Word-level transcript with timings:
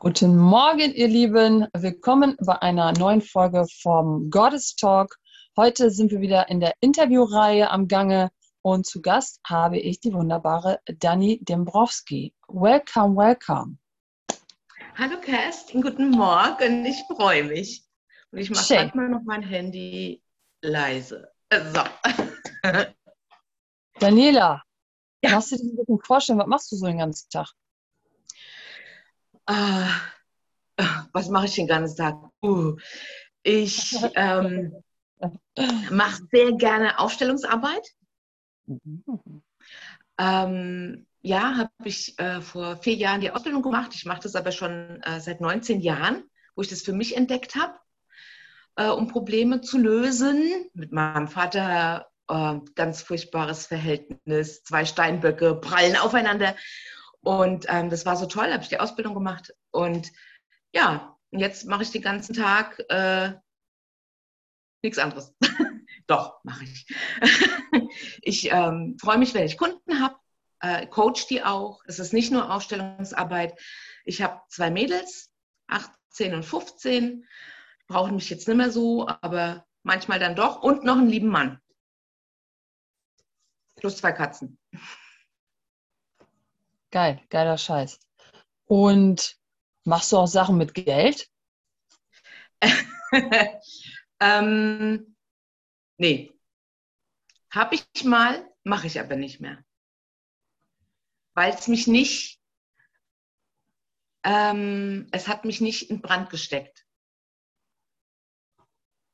Guten 0.00 0.36
Morgen, 0.36 0.94
ihr 0.94 1.08
Lieben. 1.08 1.66
Willkommen 1.76 2.36
bei 2.38 2.62
einer 2.62 2.92
neuen 2.92 3.20
Folge 3.20 3.66
vom 3.82 4.30
Goddess 4.30 4.76
Talk. 4.76 5.16
Heute 5.56 5.90
sind 5.90 6.12
wir 6.12 6.20
wieder 6.20 6.48
in 6.48 6.60
der 6.60 6.74
Interviewreihe 6.78 7.68
am 7.68 7.88
Gange 7.88 8.30
und 8.62 8.86
zu 8.86 9.02
Gast 9.02 9.40
habe 9.44 9.76
ich 9.76 9.98
die 9.98 10.12
wunderbare 10.12 10.78
Dani 10.86 11.40
Dembrowski. 11.42 12.32
Welcome, 12.46 13.16
welcome. 13.16 13.78
Hallo 14.96 15.20
Kerstin, 15.20 15.82
guten 15.82 16.10
Morgen. 16.10 16.86
Ich 16.86 17.02
freue 17.12 17.42
mich. 17.42 17.82
Und 18.30 18.38
ich 18.38 18.50
mache 18.50 18.74
gerade 18.74 18.96
mal 18.96 19.08
noch 19.08 19.22
mein 19.24 19.42
Handy 19.42 20.22
leise. 20.62 21.28
So. 21.52 21.82
Daniela, 23.98 24.62
ja. 25.24 25.30
kannst 25.30 25.50
du 25.50 25.56
dir 25.56 25.64
ein 25.64 25.76
bisschen 25.76 26.00
vorstellen, 26.04 26.38
was 26.38 26.46
machst 26.46 26.70
du 26.70 26.76
so 26.76 26.86
den 26.86 26.98
ganzen 26.98 27.28
Tag? 27.30 27.52
Ah, 29.50 29.88
was 31.12 31.30
mache 31.30 31.46
ich 31.46 31.54
den 31.54 31.66
ganzen 31.66 31.96
Tag? 31.96 32.16
Uh, 32.42 32.76
ich 33.42 33.96
ähm, 34.14 34.74
mache 35.90 36.22
sehr 36.30 36.52
gerne 36.52 36.98
Aufstellungsarbeit. 36.98 37.82
Ähm, 40.18 41.06
ja, 41.22 41.56
habe 41.56 41.70
ich 41.84 42.18
äh, 42.18 42.42
vor 42.42 42.76
vier 42.76 42.94
Jahren 42.94 43.22
die 43.22 43.30
Ausbildung 43.30 43.62
gemacht. 43.62 43.94
Ich 43.94 44.04
mache 44.04 44.20
das 44.20 44.34
aber 44.36 44.52
schon 44.52 45.02
äh, 45.02 45.18
seit 45.18 45.40
19 45.40 45.80
Jahren, 45.80 46.24
wo 46.54 46.60
ich 46.60 46.68
das 46.68 46.82
für 46.82 46.92
mich 46.92 47.16
entdeckt 47.16 47.54
habe, 47.54 47.74
äh, 48.76 48.88
um 48.88 49.08
Probleme 49.08 49.62
zu 49.62 49.78
lösen. 49.78 50.68
Mit 50.74 50.92
meinem 50.92 51.28
Vater 51.28 52.06
äh, 52.28 52.54
ganz 52.74 53.00
furchtbares 53.00 53.64
Verhältnis, 53.64 54.62
zwei 54.62 54.84
Steinböcke 54.84 55.54
prallen 55.54 55.96
aufeinander. 55.96 56.54
Und 57.22 57.66
ähm, 57.68 57.90
das 57.90 58.06
war 58.06 58.16
so 58.16 58.26
toll, 58.26 58.52
habe 58.52 58.62
ich 58.62 58.68
die 58.68 58.80
Ausbildung 58.80 59.14
gemacht. 59.14 59.54
Und 59.70 60.10
ja, 60.72 61.16
jetzt 61.30 61.66
mache 61.66 61.82
ich 61.82 61.90
den 61.90 62.02
ganzen 62.02 62.34
Tag 62.34 62.82
äh, 62.88 63.34
nichts 64.82 64.98
anderes. 64.98 65.34
Doch, 66.06 66.40
mache 66.44 66.64
ich. 66.64 66.86
ich 68.22 68.50
ähm, 68.50 68.96
freue 69.00 69.18
mich, 69.18 69.34
wenn 69.34 69.44
ich 69.44 69.58
Kunden 69.58 70.00
habe, 70.00 70.16
äh, 70.60 70.86
coach 70.86 71.26
die 71.26 71.42
auch. 71.42 71.82
Es 71.86 71.98
ist 71.98 72.12
nicht 72.12 72.32
nur 72.32 72.52
Ausstellungsarbeit. 72.52 73.58
Ich 74.04 74.22
habe 74.22 74.40
zwei 74.48 74.70
Mädels, 74.70 75.32
18 75.66 76.34
und 76.34 76.44
15, 76.44 77.26
brauchen 77.88 78.14
mich 78.14 78.30
jetzt 78.30 78.48
nicht 78.48 78.56
mehr 78.56 78.70
so, 78.70 79.06
aber 79.08 79.66
manchmal 79.82 80.18
dann 80.18 80.36
doch. 80.36 80.62
Und 80.62 80.84
noch 80.84 80.96
einen 80.96 81.10
lieben 81.10 81.28
Mann. 81.28 81.60
Plus 83.76 83.98
zwei 83.98 84.12
Katzen. 84.12 84.58
Geil, 86.90 87.20
geiler 87.28 87.58
Scheiß. 87.58 88.00
Und 88.64 89.36
machst 89.84 90.12
du 90.12 90.16
auch 90.16 90.26
Sachen 90.26 90.56
mit 90.56 90.74
Geld? 90.74 91.28
ähm, 94.20 95.16
nee. 95.98 96.32
Habe 97.50 97.74
ich 97.74 98.04
mal, 98.04 98.46
mache 98.64 98.86
ich 98.86 99.00
aber 99.00 99.16
nicht 99.16 99.40
mehr. 99.40 99.62
Weil 101.34 101.52
es 101.52 101.68
mich 101.68 101.86
nicht, 101.86 102.40
ähm, 104.24 105.08
es 105.12 105.28
hat 105.28 105.44
mich 105.44 105.60
nicht 105.60 105.90
in 105.90 106.00
Brand 106.00 106.30
gesteckt. 106.30 106.86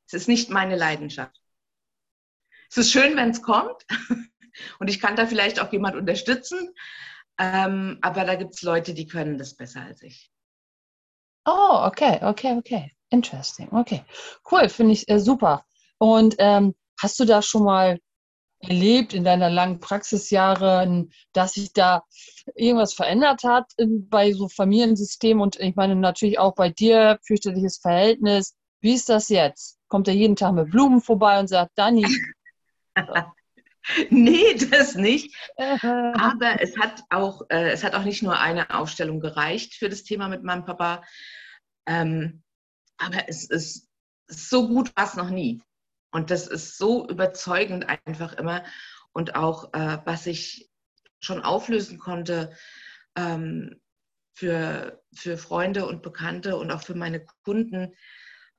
Es 0.06 0.14
ist 0.14 0.28
nicht 0.28 0.50
meine 0.50 0.76
Leidenschaft. 0.76 1.40
Es 2.70 2.78
ist 2.78 2.92
schön, 2.92 3.16
wenn 3.16 3.30
es 3.30 3.42
kommt 3.42 3.84
und 4.78 4.88
ich 4.88 5.00
kann 5.00 5.16
da 5.16 5.26
vielleicht 5.26 5.60
auch 5.60 5.72
jemand 5.72 5.96
unterstützen, 5.96 6.74
ähm, 7.38 7.98
aber 8.02 8.24
da 8.24 8.34
gibt 8.34 8.54
es 8.54 8.62
Leute, 8.62 8.94
die 8.94 9.06
können 9.06 9.38
das 9.38 9.54
besser 9.54 9.82
als 9.82 10.02
ich. 10.02 10.30
Oh, 11.46 11.80
okay, 11.84 12.20
okay, 12.22 12.56
okay. 12.56 12.92
Interesting. 13.10 13.68
Okay. 13.70 14.04
Cool, 14.50 14.68
finde 14.68 14.92
ich 14.92 15.08
äh, 15.08 15.20
super. 15.20 15.64
Und 15.98 16.36
ähm, 16.38 16.74
hast 17.00 17.20
du 17.20 17.24
da 17.24 17.42
schon 17.42 17.64
mal 17.64 17.98
erlebt 18.60 19.12
in 19.12 19.24
deiner 19.24 19.50
langen 19.50 19.78
Praxisjahre, 19.78 21.06
dass 21.32 21.52
sich 21.52 21.72
da 21.72 22.02
irgendwas 22.54 22.94
verändert 22.94 23.44
hat 23.44 23.70
bei 23.78 24.32
so 24.32 24.48
Familiensystemen 24.48 25.42
und 25.42 25.60
ich 25.60 25.76
meine 25.76 25.96
natürlich 25.96 26.38
auch 26.38 26.54
bei 26.54 26.70
dir, 26.70 27.18
fürchterliches 27.26 27.78
Verhältnis. 27.78 28.54
Wie 28.80 28.94
ist 28.94 29.08
das 29.08 29.28
jetzt? 29.28 29.78
Kommt 29.88 30.08
er 30.08 30.14
jeden 30.14 30.36
Tag 30.36 30.54
mit 30.54 30.70
Blumen 30.70 31.00
vorbei 31.00 31.38
und 31.38 31.48
sagt, 31.48 31.72
Dani, 31.76 32.06
nee, 34.10 34.54
das 34.54 34.94
nicht. 34.94 35.34
Aber 35.56 36.60
es 36.60 36.76
hat 36.78 37.02
auch, 37.10 37.42
äh, 37.50 37.70
es 37.70 37.84
hat 37.84 37.94
auch 37.94 38.04
nicht 38.04 38.22
nur 38.22 38.38
eine 38.38 38.74
Aufstellung 38.74 39.20
gereicht 39.20 39.74
für 39.74 39.88
das 39.88 40.04
Thema 40.04 40.28
mit 40.28 40.42
meinem 40.42 40.64
Papa. 40.64 41.02
Ähm, 41.86 42.42
aber 42.96 43.28
es 43.28 43.48
ist 43.48 43.88
so 44.26 44.68
gut 44.68 44.96
war 44.96 45.04
es 45.04 45.14
noch 45.14 45.30
nie. 45.30 45.62
Und 46.10 46.30
das 46.30 46.46
ist 46.46 46.78
so 46.78 47.08
überzeugend 47.08 47.86
einfach 48.06 48.34
immer. 48.34 48.64
Und 49.12 49.34
auch, 49.34 49.72
äh, 49.74 49.98
was 50.04 50.26
ich 50.26 50.70
schon 51.20 51.42
auflösen 51.42 51.98
konnte 51.98 52.56
ähm, 53.16 53.80
für, 54.34 55.02
für 55.14 55.36
Freunde 55.36 55.86
und 55.86 56.02
Bekannte 56.02 56.56
und 56.56 56.70
auch 56.70 56.82
für 56.82 56.94
meine 56.94 57.26
Kunden, 57.44 57.94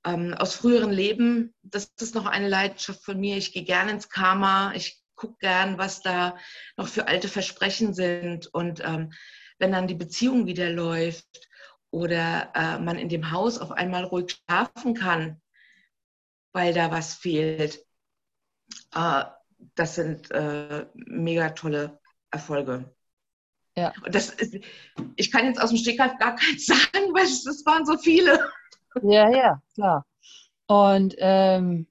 ähm, 0.06 0.34
aus 0.34 0.56
früheren 0.56 0.92
Leben, 0.92 1.54
das 1.64 1.92
ist 2.00 2.16
noch 2.16 2.26
eine 2.26 2.48
Leidenschaft 2.48 3.04
von 3.04 3.20
mir. 3.20 3.38
Ich 3.38 3.54
gehe 3.54 3.64
gerne 3.64 3.92
ins 3.92 4.10
Karma, 4.10 4.74
ich 4.74 5.02
gucke 5.16 5.38
gern, 5.40 5.78
was 5.78 6.02
da 6.02 6.38
noch 6.78 6.88
für 6.88 7.08
alte 7.08 7.28
Versprechen 7.28 7.94
sind. 7.94 8.48
Und 8.48 8.82
ähm, 8.84 9.14
wenn 9.60 9.72
dann 9.72 9.88
die 9.88 9.96
Beziehung 9.96 10.46
wieder 10.46 10.70
läuft 10.70 11.50
oder 11.92 12.52
äh, 12.56 12.80
man 12.80 12.98
in 12.98 13.10
dem 13.10 13.32
Haus 13.32 13.58
auf 13.58 13.72
einmal 13.72 14.04
ruhig 14.04 14.38
schlafen 14.46 14.94
kann, 14.94 15.42
weil 16.54 16.74
da 16.74 16.92
was 16.92 17.16
fehlt, 17.16 17.86
äh, 18.94 19.24
das 19.76 19.96
sind 19.96 20.32
äh, 20.32 20.86
mega 20.94 21.50
tolle 21.50 22.00
Erfolge. 22.32 22.94
Ja. 23.78 23.94
Und 24.06 24.16
das 24.16 24.30
ist, 24.30 24.56
ich 25.16 25.32
kann 25.32 25.46
jetzt 25.46 25.62
aus 25.62 25.70
dem 25.70 25.78
Stegreif 25.78 26.18
gar 26.18 26.36
keins 26.36 26.66
sagen, 26.66 27.14
weil 27.14 27.26
es, 27.26 27.66
waren 27.66 27.86
so 27.86 27.98
viele. 27.98 28.40
Ja, 29.04 29.30
ja, 29.30 29.62
klar. 29.74 30.06
Und 30.68 31.16
ähm, 31.18 31.88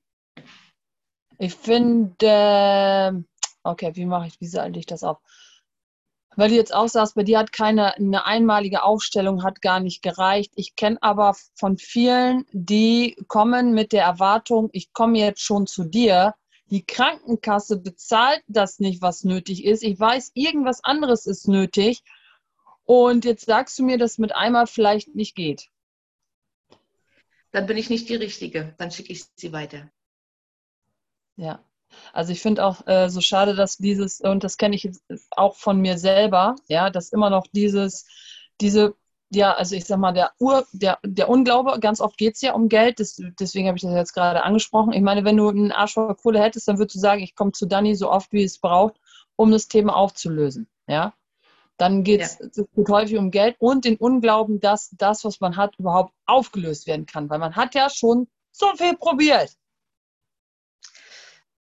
ich 1.38 1.54
finde, 1.54 3.24
okay, 3.62 3.92
wie 3.94 4.06
mache 4.06 4.26
ich, 4.28 4.40
wie 4.40 4.46
salte 4.46 4.78
ich 4.78 4.86
das 4.86 5.02
auf? 5.02 5.18
Weil 6.36 6.48
du 6.48 6.56
jetzt 6.56 6.74
auch 6.74 6.88
sagst, 6.88 7.14
bei 7.14 7.22
dir 7.22 7.38
hat 7.38 7.52
keine 7.52 7.94
eine 7.94 8.26
einmalige 8.26 8.82
Aufstellung 8.82 9.44
hat 9.44 9.62
gar 9.62 9.78
nicht 9.80 10.02
gereicht. 10.02 10.52
Ich 10.56 10.74
kenne 10.74 10.98
aber 11.00 11.36
von 11.54 11.78
vielen, 11.78 12.44
die 12.52 13.16
kommen 13.28 13.72
mit 13.72 13.92
der 13.92 14.02
Erwartung, 14.02 14.68
ich 14.72 14.92
komme 14.92 15.18
jetzt 15.18 15.42
schon 15.42 15.66
zu 15.66 15.84
dir. 15.84 16.34
Die 16.70 16.84
Krankenkasse 16.84 17.78
bezahlt 17.78 18.42
das 18.48 18.80
nicht, 18.80 19.00
was 19.00 19.22
nötig 19.22 19.64
ist. 19.64 19.82
Ich 19.84 20.00
weiß, 20.00 20.32
irgendwas 20.34 20.82
anderes 20.82 21.26
ist 21.26 21.46
nötig. 21.46 22.02
Und 22.84 23.24
jetzt 23.24 23.46
sagst 23.46 23.78
du 23.78 23.84
mir, 23.84 23.98
dass 23.98 24.18
mit 24.18 24.34
einmal 24.34 24.66
vielleicht 24.66 25.14
nicht 25.14 25.36
geht. 25.36 25.68
Dann 27.52 27.66
bin 27.66 27.76
ich 27.76 27.90
nicht 27.90 28.08
die 28.08 28.16
Richtige. 28.16 28.74
Dann 28.78 28.90
schicke 28.90 29.12
ich 29.12 29.24
sie 29.36 29.52
weiter. 29.52 29.90
Ja. 31.36 31.60
Also 32.12 32.32
ich 32.32 32.40
finde 32.42 32.64
auch 32.64 32.86
äh, 32.86 33.08
so 33.08 33.20
schade, 33.20 33.54
dass 33.54 33.76
dieses, 33.76 34.20
und 34.20 34.44
das 34.44 34.56
kenne 34.56 34.74
ich 34.74 34.90
auch 35.30 35.56
von 35.56 35.80
mir 35.80 35.98
selber, 35.98 36.56
ja, 36.68 36.90
dass 36.90 37.12
immer 37.12 37.30
noch 37.30 37.46
dieses, 37.52 38.06
diese, 38.60 38.94
ja, 39.30 39.52
also 39.52 39.74
ich 39.74 39.84
sag 39.84 39.98
mal, 39.98 40.12
der 40.12 40.32
Ur, 40.38 40.66
der, 40.72 40.98
der 41.04 41.28
Unglaube, 41.28 41.78
ganz 41.80 42.00
oft 42.00 42.16
geht 42.18 42.34
es 42.34 42.40
ja 42.42 42.54
um 42.54 42.68
Geld, 42.68 43.00
das, 43.00 43.20
deswegen 43.38 43.68
habe 43.68 43.76
ich 43.76 43.82
das 43.82 43.94
jetzt 43.94 44.12
gerade 44.12 44.42
angesprochen. 44.42 44.92
Ich 44.92 45.02
meine, 45.02 45.24
wenn 45.24 45.36
du 45.36 45.48
einen 45.48 45.72
Arsch 45.72 45.94
voll 45.94 46.14
Kohle 46.14 46.40
hättest, 46.40 46.68
dann 46.68 46.78
würdest 46.78 46.96
du 46.96 47.00
sagen, 47.00 47.22
ich 47.22 47.34
komme 47.34 47.52
zu 47.52 47.66
Dani 47.66 47.94
so 47.94 48.10
oft, 48.10 48.32
wie 48.32 48.44
es 48.44 48.58
braucht, 48.58 48.96
um 49.36 49.50
das 49.50 49.68
Thema 49.68 49.96
aufzulösen. 49.96 50.68
Ja. 50.86 51.14
Dann 51.76 52.04
geht 52.04 52.20
es 52.20 52.38
ja. 52.38 52.64
häufig 52.88 53.16
um 53.16 53.32
Geld 53.32 53.56
und 53.58 53.84
den 53.84 53.96
Unglauben, 53.96 54.60
dass 54.60 54.90
das, 54.90 55.24
was 55.24 55.40
man 55.40 55.56
hat, 55.56 55.76
überhaupt 55.78 56.12
aufgelöst 56.26 56.86
werden 56.86 57.06
kann. 57.06 57.28
Weil 57.28 57.40
man 57.40 57.56
hat 57.56 57.74
ja 57.74 57.90
schon 57.90 58.28
so 58.52 58.66
viel 58.76 58.96
probiert. 58.96 59.56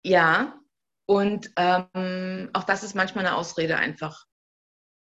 Ja, 0.05 0.59
und 1.07 1.51
ähm, 1.57 2.51
auch 2.53 2.65
das 2.65 2.83
ist 2.83 2.95
manchmal 2.95 3.27
eine 3.27 3.37
Ausrede 3.37 3.77
einfach, 3.77 4.25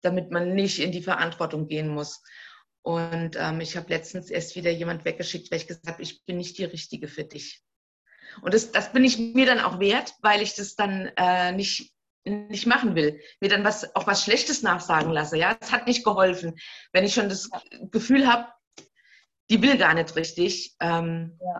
damit 0.01 0.31
man 0.31 0.53
nicht 0.53 0.79
in 0.79 0.91
die 0.91 1.03
Verantwortung 1.03 1.67
gehen 1.67 1.89
muss. 1.89 2.23
Und 2.81 3.35
ähm, 3.35 3.59
ich 3.59 3.75
habe 3.75 3.89
letztens 3.89 4.29
erst 4.29 4.55
wieder 4.55 4.71
jemand 4.71 5.05
weggeschickt, 5.05 5.51
weil 5.51 5.57
ich 5.57 5.67
gesagt 5.67 5.87
habe, 5.87 6.01
ich 6.01 6.23
bin 6.25 6.37
nicht 6.37 6.57
die 6.57 6.63
Richtige 6.63 7.07
für 7.07 7.25
dich. 7.25 7.61
Und 8.41 8.53
das, 8.53 8.71
das 8.71 8.91
bin 8.91 9.03
ich 9.03 9.17
mir 9.17 9.45
dann 9.45 9.59
auch 9.59 9.79
wert, 9.79 10.13
weil 10.21 10.41
ich 10.41 10.55
das 10.55 10.75
dann 10.75 11.11
äh, 11.17 11.51
nicht, 11.51 11.93
nicht 12.23 12.65
machen 12.65 12.95
will. 12.95 13.19
Mir 13.41 13.49
dann 13.49 13.63
was, 13.63 13.95
auch 13.95 14.07
was 14.07 14.23
Schlechtes 14.23 14.61
nachsagen 14.61 15.11
lasse. 15.11 15.37
Ja, 15.37 15.57
es 15.59 15.71
hat 15.71 15.87
nicht 15.87 16.03
geholfen. 16.03 16.55
Wenn 16.93 17.03
ich 17.03 17.13
schon 17.13 17.29
das 17.29 17.49
Gefühl 17.91 18.27
habe, 18.27 18.47
die 19.49 19.61
will 19.61 19.77
gar 19.77 19.93
nicht 19.93 20.15
richtig, 20.15 20.75
ähm, 20.79 21.37
ja. 21.41 21.59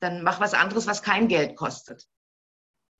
dann 0.00 0.22
mach 0.22 0.40
was 0.40 0.54
anderes, 0.54 0.86
was 0.86 1.02
kein 1.02 1.28
Geld 1.28 1.56
kostet. 1.56 2.06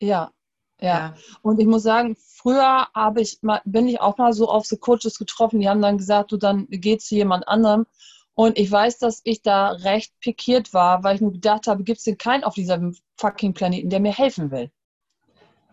Ja, 0.01 0.33
Ja. 0.81 0.89
ja. 0.89 1.17
Und 1.43 1.61
ich 1.61 1.67
muss 1.67 1.83
sagen, 1.83 2.17
früher 2.17 2.89
habe 2.95 3.21
ich 3.21 3.39
mal, 3.43 3.61
bin 3.65 3.87
ich 3.87 4.01
auch 4.01 4.19
mal 4.19 4.33
so 4.33 4.49
auf 4.49 4.67
so 4.67 4.77
Coaches 4.77 5.19
getroffen, 5.19 5.61
die 5.61 5.69
haben 5.69 5.83
dann 5.83 5.99
gesagt, 5.99 6.33
du 6.33 6.37
dann 6.37 6.67
geh 6.71 6.99
zu 6.99 7.15
jemand 7.15 7.47
anderem. 7.49 7.87
Und 8.35 8.59
ich 8.59 8.71
weiß, 8.71 8.99
dass 8.99 9.21
ich 9.25 9.43
da 9.43 9.73
recht 9.73 10.19
pikiert 10.21 10.73
war, 10.73 11.05
weil 11.05 11.17
ich 11.17 11.21
nur 11.21 11.33
gedacht 11.33 11.67
habe, 11.67 11.85
gibt 11.85 11.99
es 11.99 12.05
denn 12.05 12.17
keinen 12.17 12.45
auf 12.45 12.55
diesem 12.55 12.97
fucking 13.17 13.53
Planeten, 13.53 13.91
der 13.91 14.01
mir 14.01 14.13
helfen 14.13 14.51
will? 14.51 14.71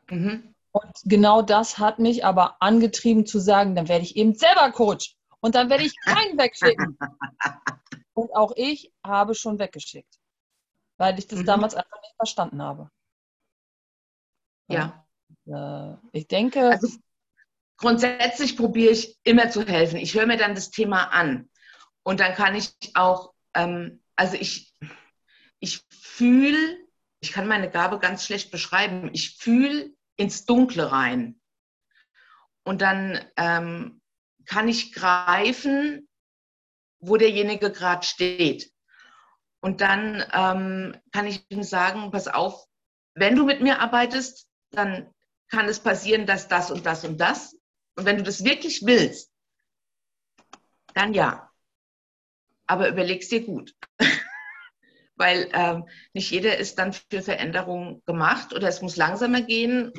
Mhm. 0.09 0.53
Und 0.71 0.93
genau 1.05 1.41
das 1.41 1.79
hat 1.79 1.99
mich 1.99 2.25
aber 2.25 2.61
angetrieben 2.61 3.25
zu 3.25 3.39
sagen, 3.39 3.75
dann 3.75 3.87
werde 3.87 4.03
ich 4.03 4.17
eben 4.17 4.35
selber 4.35 4.71
Coach. 4.71 5.15
Und 5.39 5.55
dann 5.55 5.69
werde 5.69 5.85
ich 5.85 5.95
keinen 6.01 6.37
wegschicken. 6.37 6.97
Und 8.13 8.35
auch 8.35 8.51
ich 8.55 8.91
habe 9.03 9.35
schon 9.35 9.59
weggeschickt, 9.59 10.19
weil 10.97 11.17
ich 11.19 11.27
das 11.27 11.39
mhm. 11.39 11.45
damals 11.45 11.75
einfach 11.75 12.01
nicht 12.01 12.15
verstanden 12.17 12.61
habe. 12.61 12.89
Ja. 14.67 15.05
ja. 15.45 15.93
Äh, 15.93 15.97
ich 16.11 16.27
denke. 16.27 16.69
Also, 16.69 16.87
grundsätzlich 17.77 18.57
probiere 18.57 18.91
ich 18.91 19.17
immer 19.23 19.49
zu 19.49 19.65
helfen. 19.65 19.97
Ich 19.97 20.13
höre 20.13 20.25
mir 20.25 20.37
dann 20.37 20.55
das 20.55 20.71
Thema 20.71 21.05
an. 21.11 21.49
Und 22.03 22.19
dann 22.19 22.33
kann 22.33 22.55
ich 22.55 22.73
auch, 22.95 23.33
ähm, 23.53 24.01
also 24.15 24.35
ich, 24.35 24.73
ich 25.59 25.83
fühle, 25.89 26.77
ich 27.19 27.31
kann 27.31 27.47
meine 27.47 27.69
Gabe 27.69 27.99
ganz 27.99 28.25
schlecht 28.25 28.51
beschreiben, 28.51 29.09
ich 29.13 29.37
fühle 29.37 29.91
ins 30.15 30.45
Dunkle 30.45 30.91
rein. 30.91 31.39
Und 32.63 32.81
dann 32.81 33.23
ähm, 33.37 34.01
kann 34.45 34.67
ich 34.67 34.93
greifen, 34.93 36.07
wo 36.99 37.17
derjenige 37.17 37.71
gerade 37.71 38.05
steht. 38.05 38.71
Und 39.61 39.81
dann 39.81 40.23
ähm, 40.33 40.97
kann 41.11 41.27
ich 41.27 41.45
ihm 41.49 41.63
sagen, 41.63 42.11
pass 42.11 42.27
auf, 42.27 42.65
wenn 43.13 43.35
du 43.35 43.45
mit 43.45 43.61
mir 43.61 43.79
arbeitest, 43.79 44.46
dann 44.71 45.13
kann 45.49 45.67
es 45.67 45.79
passieren, 45.79 46.25
dass 46.25 46.47
das 46.47 46.71
und 46.71 46.85
das 46.85 47.03
und 47.03 47.19
das. 47.19 47.55
Und 47.95 48.05
wenn 48.05 48.17
du 48.17 48.23
das 48.23 48.43
wirklich 48.43 48.85
willst, 48.85 49.31
dann 50.93 51.13
ja. 51.13 51.49
Aber 52.65 52.89
überleg's 52.89 53.29
dir 53.29 53.45
gut. 53.45 53.73
Weil 55.15 55.49
ähm, 55.53 55.87
nicht 56.13 56.29
jeder 56.31 56.57
ist 56.57 56.77
dann 56.77 56.93
für 56.93 57.21
Veränderungen 57.21 58.03
gemacht 58.05 58.53
oder 58.53 58.67
es 58.67 58.81
muss 58.81 58.97
langsamer 58.97 59.41
gehen 59.41 59.91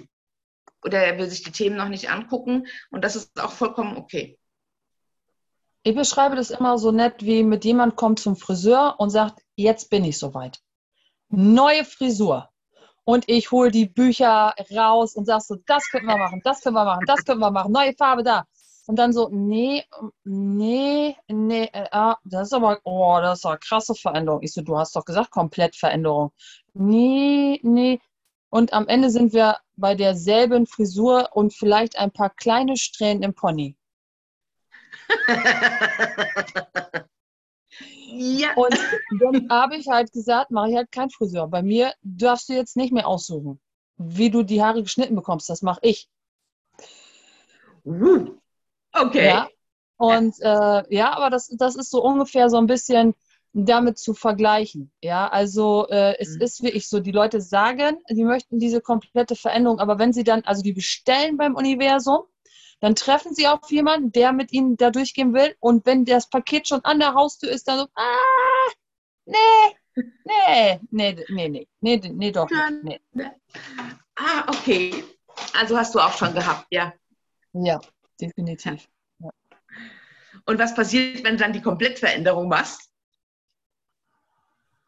oder 0.85 1.03
er 1.03 1.19
will 1.19 1.29
sich 1.29 1.43
die 1.43 1.51
Themen 1.51 1.77
noch 1.77 1.89
nicht 1.89 2.11
angucken. 2.11 2.69
Und 2.91 3.05
das 3.05 3.17
ist 3.17 3.41
auch 3.41 3.53
vollkommen 3.53 3.97
okay. 3.97 4.39
Ich 5.83 5.95
beschreibe 5.95 6.37
das 6.37 6.51
immer 6.51 6.79
so 6.79 6.93
nett, 6.93 7.25
wie 7.25 7.43
mit 7.43 7.65
jemand 7.65 7.97
kommt 7.97 8.21
zum 8.21 8.37
Friseur 8.37 8.97
und 8.99 9.11
sagt, 9.11 9.41
jetzt 9.57 9.91
bin 9.91 10.05
ich 10.05 10.19
soweit. 10.19 10.61
Neue 11.31 11.85
Frisur 11.85 12.51
und 13.09 13.25
ich 13.27 13.51
hole 13.51 13.71
die 13.71 13.87
Bücher 13.87 14.55
raus 14.77 15.15
und 15.15 15.25
sag 15.25 15.41
so, 15.41 15.57
das 15.65 15.89
können 15.89 16.07
wir 16.07 16.19
machen, 16.19 16.43
das 16.45 16.61
können 16.61 16.77
wir 16.77 16.85
machen, 16.85 17.05
das 17.07 17.25
können 17.25 17.41
wir 17.41 17.51
machen, 17.51 17.73
neue 17.73 17.95
Farbe 17.95 18.23
da. 18.23 18.45
Und 18.87 18.99
dann 18.99 19.15
so, 19.15 19.31
nee, 19.33 19.83
nee, 20.25 21.17
nee, 21.27 21.71
äh, 21.73 21.87
ah, 21.91 22.19
das 22.25 22.49
ist 22.49 22.53
aber, 22.53 22.79
oh, 22.85 23.19
das 23.23 23.39
ist 23.39 23.47
eine 23.47 23.57
krasse 23.61 23.95
Veränderung. 23.95 24.43
Ich 24.43 24.53
so, 24.53 24.61
du 24.61 24.77
hast 24.77 24.95
doch 24.95 25.07
gesagt, 25.07 25.31
komplett 25.31 25.75
Veränderung. 25.75 26.33
Nee, 26.75 27.61
nee. 27.63 27.99
Und 28.51 28.75
am 28.75 28.87
Ende 28.89 29.09
sind 29.09 29.33
wir 29.33 29.57
bei 29.77 29.95
derselben 29.95 30.67
Frisur 30.67 31.31
und 31.33 31.55
vielleicht 31.55 31.99
ein 31.99 32.11
paar 32.11 32.29
kleine 32.29 32.77
Strähnen 32.77 33.23
im 33.23 33.33
Pony. 33.33 33.75
Ja. 38.21 38.49
Und 38.57 38.77
dann 39.21 39.49
habe 39.49 39.77
ich 39.77 39.87
halt 39.87 40.13
gesagt, 40.13 40.51
mache 40.51 40.71
ich 40.71 40.77
halt 40.77 40.91
keinen 40.91 41.11
Friseur. 41.11 41.47
Bei 41.47 41.63
mir 41.63 41.93
darfst 42.03 42.49
du 42.49 42.53
jetzt 42.53 42.77
nicht 42.77 42.93
mehr 42.93 43.07
aussuchen, 43.07 43.61
wie 43.97 44.29
du 44.31 44.43
die 44.43 44.61
Haare 44.61 44.83
geschnitten 44.83 45.15
bekommst. 45.15 45.49
Das 45.49 45.63
mache 45.63 45.79
ich. 45.83 46.09
Okay. 48.93 49.27
Ja. 49.27 49.49
Und 49.99 50.35
äh, 50.41 50.95
ja, 50.95 51.17
aber 51.17 51.31
das, 51.31 51.49
das 51.57 51.77
ist 51.77 51.91
so 51.91 52.03
ungefähr 52.03 52.51
so 52.51 52.57
ein 52.57 52.67
bisschen 52.67 53.15
damit 53.53 53.99
zu 53.99 54.15
vergleichen. 54.15 54.91
Ja, 55.01 55.29
also 55.29 55.87
äh, 55.89 56.17
es 56.19 56.35
mhm. 56.35 56.43
ist 56.43 56.63
wirklich 56.63 56.89
so, 56.89 56.99
die 56.99 57.13
Leute 57.13 57.41
sagen, 57.41 57.99
sie 58.09 58.25
möchten 58.25 58.59
diese 58.59 58.81
komplette 58.81 59.37
Veränderung, 59.37 59.79
aber 59.79 59.99
wenn 59.99 60.13
sie 60.13 60.25
dann, 60.25 60.43
also 60.43 60.63
die 60.63 60.73
bestellen 60.73 61.37
beim 61.37 61.55
Universum, 61.55 62.23
dann 62.81 62.95
treffen 62.95 63.35
sie 63.35 63.49
auf 63.49 63.71
jemanden, 63.71 64.13
der 64.13 64.33
mit 64.33 64.53
ihnen 64.53 64.77
da 64.77 64.91
durchgehen 64.91 65.35
will. 65.35 65.57
Und 65.61 65.85
wenn 65.87 66.05
das 66.05 66.29
Paket 66.31 66.69
schon 66.69 66.85
an 66.85 66.99
der 67.01 67.15
Haustür 67.15 67.51
ist, 67.51 67.67
dann 67.67 67.81
so, 67.81 67.87
ah, 67.95 68.73
nee, 69.25 69.37
nee, 70.25 70.81
nee, 70.91 71.25
nee, 71.29 71.49
nee, 71.49 71.69
nee, 71.81 72.11
nee, 72.11 72.33
doch 72.33 72.49
nicht. 72.49 72.85
Nee. 72.85 73.01
Ne. 73.13 73.35
Ah, 74.17 74.45
okay. 74.49 75.05
Also 75.55 75.77
hast 75.77 75.95
du 75.95 76.01
auch 76.01 76.13
schon 76.13 76.35
gehabt, 76.35 76.67
ja. 76.71 76.93
Ja, 77.53 77.81
definitiv. 78.21 78.89
Ja. 79.19 79.31
Und 80.47 80.59
was 80.59 80.75
passiert, 80.75 81.25
wenn 81.25 81.37
du 81.37 81.43
dann 81.43 81.53
die 81.53 81.63
Komplettveränderung 81.63 82.49
machst? 82.49 82.91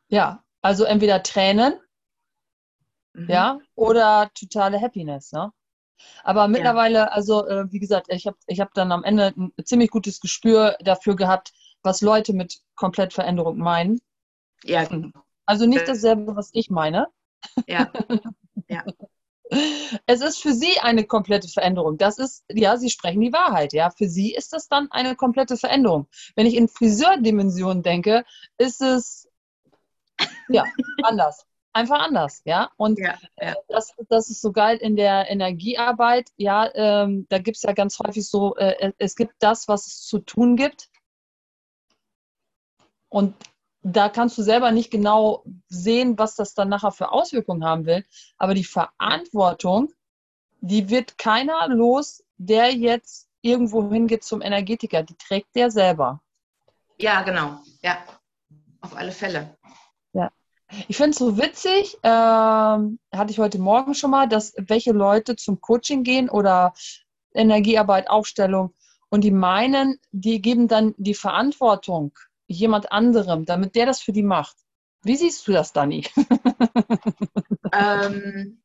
Ja, 0.08 0.42
also 0.60 0.84
entweder 0.84 1.22
Tränen, 1.22 1.74
mhm. 3.12 3.28
ja, 3.28 3.58
oder 3.74 4.30
totale 4.34 4.80
Happiness, 4.80 5.32
ne? 5.32 5.52
Aber 6.24 6.48
mittlerweile, 6.48 6.98
ja. 6.98 7.04
also 7.06 7.46
äh, 7.46 7.70
wie 7.72 7.78
gesagt, 7.78 8.06
ich 8.10 8.26
habe 8.26 8.36
ich 8.46 8.60
hab 8.60 8.74
dann 8.74 8.92
am 8.92 9.04
Ende 9.04 9.34
ein 9.36 9.52
ziemlich 9.64 9.90
gutes 9.90 10.20
Gespür 10.20 10.76
dafür 10.80 11.16
gehabt, 11.16 11.52
was 11.82 12.00
Leute 12.00 12.32
mit 12.32 12.60
Komplettveränderung 12.74 13.58
meinen. 13.58 14.00
Ja. 14.64 14.88
Also 15.46 15.66
nicht 15.66 15.88
dasselbe, 15.88 16.36
was 16.36 16.50
ich 16.52 16.70
meine. 16.70 17.08
Ja. 17.66 17.90
ja. 18.68 18.84
Es 20.06 20.20
ist 20.20 20.40
für 20.40 20.52
sie 20.52 20.78
eine 20.80 21.02
komplette 21.02 21.48
Veränderung. 21.48 21.98
Das 21.98 22.18
ist, 22.18 22.44
ja, 22.48 22.76
sie 22.76 22.88
sprechen 22.88 23.20
die 23.20 23.32
Wahrheit. 23.32 23.72
Ja, 23.72 23.90
für 23.90 24.08
sie 24.08 24.32
ist 24.32 24.52
das 24.52 24.68
dann 24.68 24.88
eine 24.92 25.16
komplette 25.16 25.56
Veränderung. 25.56 26.06
Wenn 26.36 26.46
ich 26.46 26.54
in 26.54 26.68
Friseurdimensionen 26.68 27.82
denke, 27.82 28.24
ist 28.58 28.80
es 28.80 29.28
ja 30.48 30.62
anders 31.02 31.48
einfach 31.72 32.00
anders, 32.00 32.42
ja. 32.44 32.70
Und 32.76 32.98
ja, 32.98 33.18
ja. 33.40 33.54
Das, 33.68 33.94
das 34.08 34.30
ist 34.30 34.40
so 34.40 34.52
geil 34.52 34.76
in 34.78 34.96
der 34.96 35.30
Energiearbeit, 35.30 36.30
ja, 36.36 36.70
ähm, 36.74 37.26
da 37.28 37.38
gibt 37.38 37.56
es 37.56 37.62
ja 37.62 37.72
ganz 37.72 37.98
häufig 37.98 38.28
so, 38.28 38.56
äh, 38.56 38.92
es 38.98 39.14
gibt 39.14 39.34
das, 39.38 39.68
was 39.68 39.86
es 39.86 40.02
zu 40.02 40.18
tun 40.20 40.56
gibt. 40.56 40.88
Und 43.08 43.34
da 43.82 44.08
kannst 44.08 44.36
du 44.38 44.42
selber 44.42 44.72
nicht 44.72 44.90
genau 44.90 45.44
sehen, 45.68 46.18
was 46.18 46.36
das 46.36 46.54
dann 46.54 46.68
nachher 46.68 46.92
für 46.92 47.12
Auswirkungen 47.12 47.64
haben 47.64 47.86
will. 47.86 48.04
Aber 48.36 48.54
die 48.54 48.64
Verantwortung, 48.64 49.92
die 50.60 50.90
wird 50.90 51.18
keiner 51.18 51.68
los, 51.68 52.22
der 52.36 52.74
jetzt 52.74 53.28
irgendwo 53.40 53.90
hingeht 53.90 54.22
zum 54.22 54.42
Energetiker. 54.42 55.02
Die 55.02 55.16
trägt 55.16 55.56
der 55.56 55.70
selber. 55.70 56.22
Ja, 56.98 57.22
genau. 57.22 57.60
Ja, 57.82 57.98
auf 58.82 58.94
alle 58.94 59.12
Fälle. 59.12 59.56
Ich 60.88 60.96
finde 60.96 61.10
es 61.10 61.18
so 61.18 61.36
witzig, 61.36 61.98
ähm, 62.02 62.98
hatte 63.12 63.30
ich 63.30 63.38
heute 63.38 63.58
Morgen 63.58 63.94
schon 63.94 64.10
mal, 64.10 64.28
dass 64.28 64.54
welche 64.56 64.92
Leute 64.92 65.36
zum 65.36 65.60
Coaching 65.60 66.04
gehen 66.04 66.30
oder 66.30 66.74
Energiearbeit, 67.34 68.08
Aufstellung 68.08 68.74
und 69.08 69.22
die 69.22 69.30
meinen, 69.30 69.98
die 70.12 70.40
geben 70.40 70.68
dann 70.68 70.94
die 70.96 71.14
Verantwortung 71.14 72.12
jemand 72.46 72.92
anderem, 72.92 73.44
damit 73.44 73.74
der 73.74 73.86
das 73.86 74.00
für 74.00 74.12
die 74.12 74.22
macht. 74.22 74.56
Wie 75.02 75.16
siehst 75.16 75.46
du 75.46 75.52
das, 75.52 75.72
Dani? 75.72 76.06
ähm, 77.72 78.62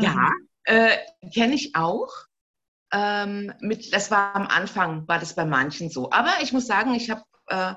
ja, 0.00 0.30
äh, 0.64 0.96
kenne 1.32 1.54
ich 1.54 1.74
auch. 1.74 2.10
Ähm, 2.92 3.52
mit, 3.60 3.92
das 3.92 4.10
war 4.10 4.36
am 4.36 4.46
Anfang, 4.46 5.08
war 5.08 5.18
das 5.18 5.34
bei 5.34 5.46
manchen 5.46 5.88
so. 5.88 6.10
Aber 6.10 6.34
ich 6.42 6.52
muss 6.52 6.66
sagen, 6.66 6.94
ich 6.94 7.10
habe 7.10 7.22
äh, 7.46 7.74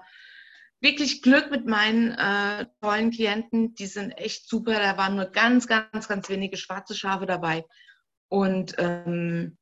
wirklich 0.82 1.22
Glück 1.22 1.51
mit 1.51 1.65
meinen 1.65 2.12
äh, 2.12 2.65
tollen 2.82 3.12
Klienten. 3.12 3.75
Die 3.75 3.88
sind 3.88 4.12
echt 4.12 4.48
super. 4.48 4.74
Da 4.74 4.98
waren 4.98 5.15
nur 5.15 5.25
ganz, 5.25 5.67
ganz, 5.67 6.08
ganz 6.08 6.29
wenige 6.29 6.58
schwarze 6.58 6.96
Schafe 6.96 7.25
dabei. 7.25 7.65
Und 8.27 8.75
ähm, 8.77 9.58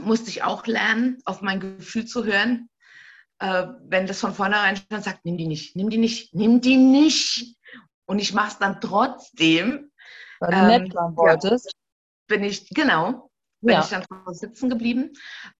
musste 0.00 0.30
ich 0.30 0.42
auch 0.42 0.66
lernen, 0.66 1.18
auf 1.24 1.42
mein 1.42 1.60
Gefühl 1.60 2.06
zu 2.06 2.24
hören. 2.24 2.68
Äh, 3.38 3.66
wenn 3.84 4.06
das 4.06 4.20
von 4.20 4.34
vornherein 4.34 4.76
schon 4.76 5.02
sagt, 5.02 5.24
nimm 5.24 5.36
die 5.36 5.46
nicht, 5.46 5.76
nimm 5.76 5.90
die 5.90 5.98
nicht, 5.98 6.34
nimm 6.34 6.60
die 6.60 6.76
nicht. 6.76 7.56
Und 8.06 8.18
ich 8.18 8.32
mache 8.32 8.48
es 8.48 8.58
dann 8.58 8.80
trotzdem. 8.80 9.90
Weil 10.40 10.50
du 10.50 10.56
ähm, 10.56 10.66
nett 10.66 10.92
sein 10.92 11.16
wolltest. 11.16 11.66
Ja, 11.66 12.36
bin 12.36 12.44
ich, 12.44 12.68
genau, 12.70 13.25
bin 13.60 13.74
ja. 13.74 13.80
ich 13.80 13.88
dann 13.88 14.04
sitzen 14.34 14.68
geblieben. 14.68 15.12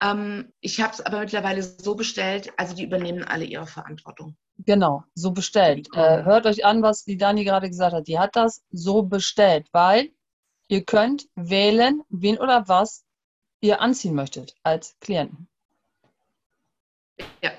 Ähm, 0.02 0.52
ich 0.60 0.80
habe 0.80 0.92
es 0.92 1.00
aber 1.00 1.20
mittlerweile 1.20 1.62
so 1.62 1.94
bestellt, 1.94 2.52
also 2.56 2.74
die 2.74 2.84
übernehmen 2.84 3.24
alle 3.24 3.44
ihre 3.44 3.66
Verantwortung. 3.66 4.36
Genau, 4.58 5.04
so 5.14 5.32
bestellt. 5.32 5.88
Äh, 5.94 6.24
hört 6.24 6.46
euch 6.46 6.64
an, 6.64 6.82
was 6.82 7.04
die 7.04 7.16
Dani 7.16 7.44
gerade 7.44 7.68
gesagt 7.68 7.94
hat. 7.94 8.08
Die 8.08 8.18
hat 8.18 8.36
das 8.36 8.64
so 8.70 9.02
bestellt, 9.02 9.68
weil 9.72 10.10
ihr 10.68 10.84
könnt 10.84 11.26
wählen, 11.34 12.02
wen 12.08 12.38
oder 12.38 12.68
was 12.68 13.04
ihr 13.60 13.80
anziehen 13.80 14.14
möchtet 14.14 14.54
als 14.62 14.96
Klienten. 15.00 15.48
Ja. 17.42 17.52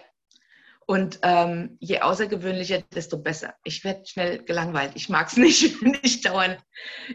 Und 0.86 1.20
ähm, 1.22 1.78
je 1.80 2.00
außergewöhnlicher, 2.00 2.82
desto 2.94 3.18
besser. 3.18 3.56
Ich 3.64 3.84
werde 3.84 4.06
schnell 4.06 4.44
gelangweilt. 4.44 4.94
Ich 4.96 5.10
mag 5.10 5.28
es 5.28 5.38
nicht, 5.38 5.82
wenn 5.82 5.98
ich 6.02 6.22
dauernd 6.22 6.64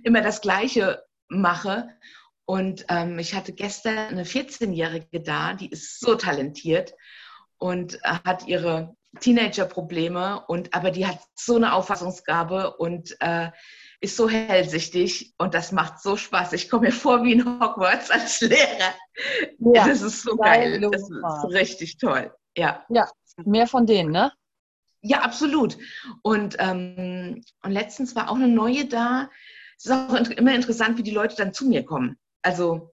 immer 0.02 0.20
das 0.20 0.40
Gleiche 0.40 1.04
mache. 1.28 1.88
Und 2.52 2.84
ähm, 2.90 3.18
ich 3.18 3.34
hatte 3.34 3.54
gestern 3.54 3.96
eine 3.96 4.24
14-Jährige 4.24 5.22
da, 5.22 5.54
die 5.54 5.70
ist 5.70 6.00
so 6.00 6.16
talentiert 6.16 6.92
und 7.56 7.94
äh, 8.04 8.18
hat 8.26 8.46
ihre 8.46 8.94
Teenager-Probleme 9.20 10.44
und 10.48 10.74
aber 10.74 10.90
die 10.90 11.06
hat 11.06 11.18
so 11.34 11.56
eine 11.56 11.72
Auffassungsgabe 11.72 12.76
und 12.76 13.16
äh, 13.20 13.50
ist 14.02 14.18
so 14.18 14.28
hellsichtig 14.28 15.32
und 15.38 15.54
das 15.54 15.72
macht 15.72 16.02
so 16.02 16.18
Spaß. 16.18 16.52
Ich 16.52 16.68
komme 16.68 16.88
mir 16.88 16.92
vor 16.92 17.24
wie 17.24 17.32
in 17.32 17.58
Hogwarts 17.58 18.10
als 18.10 18.42
Lehrer. 18.42 18.92
Ja, 19.74 19.88
das 19.88 20.02
ist 20.02 20.20
so 20.20 20.36
geil. 20.36 20.78
Das 20.78 21.00
ist 21.00 21.54
richtig 21.54 21.96
toll. 21.96 22.34
Ja. 22.54 22.84
Ja, 22.90 23.08
mehr 23.46 23.66
von 23.66 23.86
denen, 23.86 24.10
ne? 24.10 24.30
Ja, 25.00 25.22
absolut. 25.22 25.78
Und, 26.20 26.56
ähm, 26.58 27.42
und 27.62 27.70
letztens 27.70 28.14
war 28.14 28.28
auch 28.28 28.36
eine 28.36 28.48
neue 28.48 28.84
da. 28.84 29.30
Es 29.78 29.86
ist 29.86 29.92
auch 29.92 30.12
immer 30.12 30.54
interessant, 30.54 30.98
wie 30.98 31.02
die 31.02 31.12
Leute 31.12 31.34
dann 31.34 31.54
zu 31.54 31.64
mir 31.64 31.86
kommen. 31.86 32.18
Also 32.42 32.92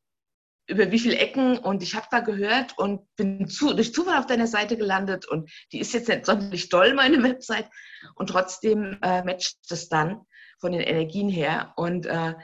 über 0.67 0.91
wie 0.91 0.99
viele 0.99 1.17
Ecken 1.17 1.57
und 1.57 1.81
ich 1.81 1.95
habe 1.95 2.07
da 2.11 2.19
gehört 2.19 2.77
und 2.77 3.03
bin 3.15 3.47
zu, 3.47 3.73
durch 3.73 3.91
Zufall 3.91 4.19
auf 4.19 4.27
deiner 4.27 4.45
Seite 4.45 4.77
gelandet 4.77 5.27
und 5.27 5.51
die 5.71 5.79
ist 5.79 5.93
jetzt 5.93 6.07
nicht 6.07 6.25
sonderlich 6.25 6.69
doll, 6.69 6.93
meine 6.93 7.23
Website 7.23 7.67
und 8.15 8.27
trotzdem 8.27 8.99
äh, 9.01 9.23
matcht 9.23 9.57
es 9.71 9.89
dann 9.89 10.21
von 10.59 10.71
den 10.71 10.81
Energien 10.81 11.29
her 11.29 11.73
und 11.75 12.05
äh, 12.05 12.35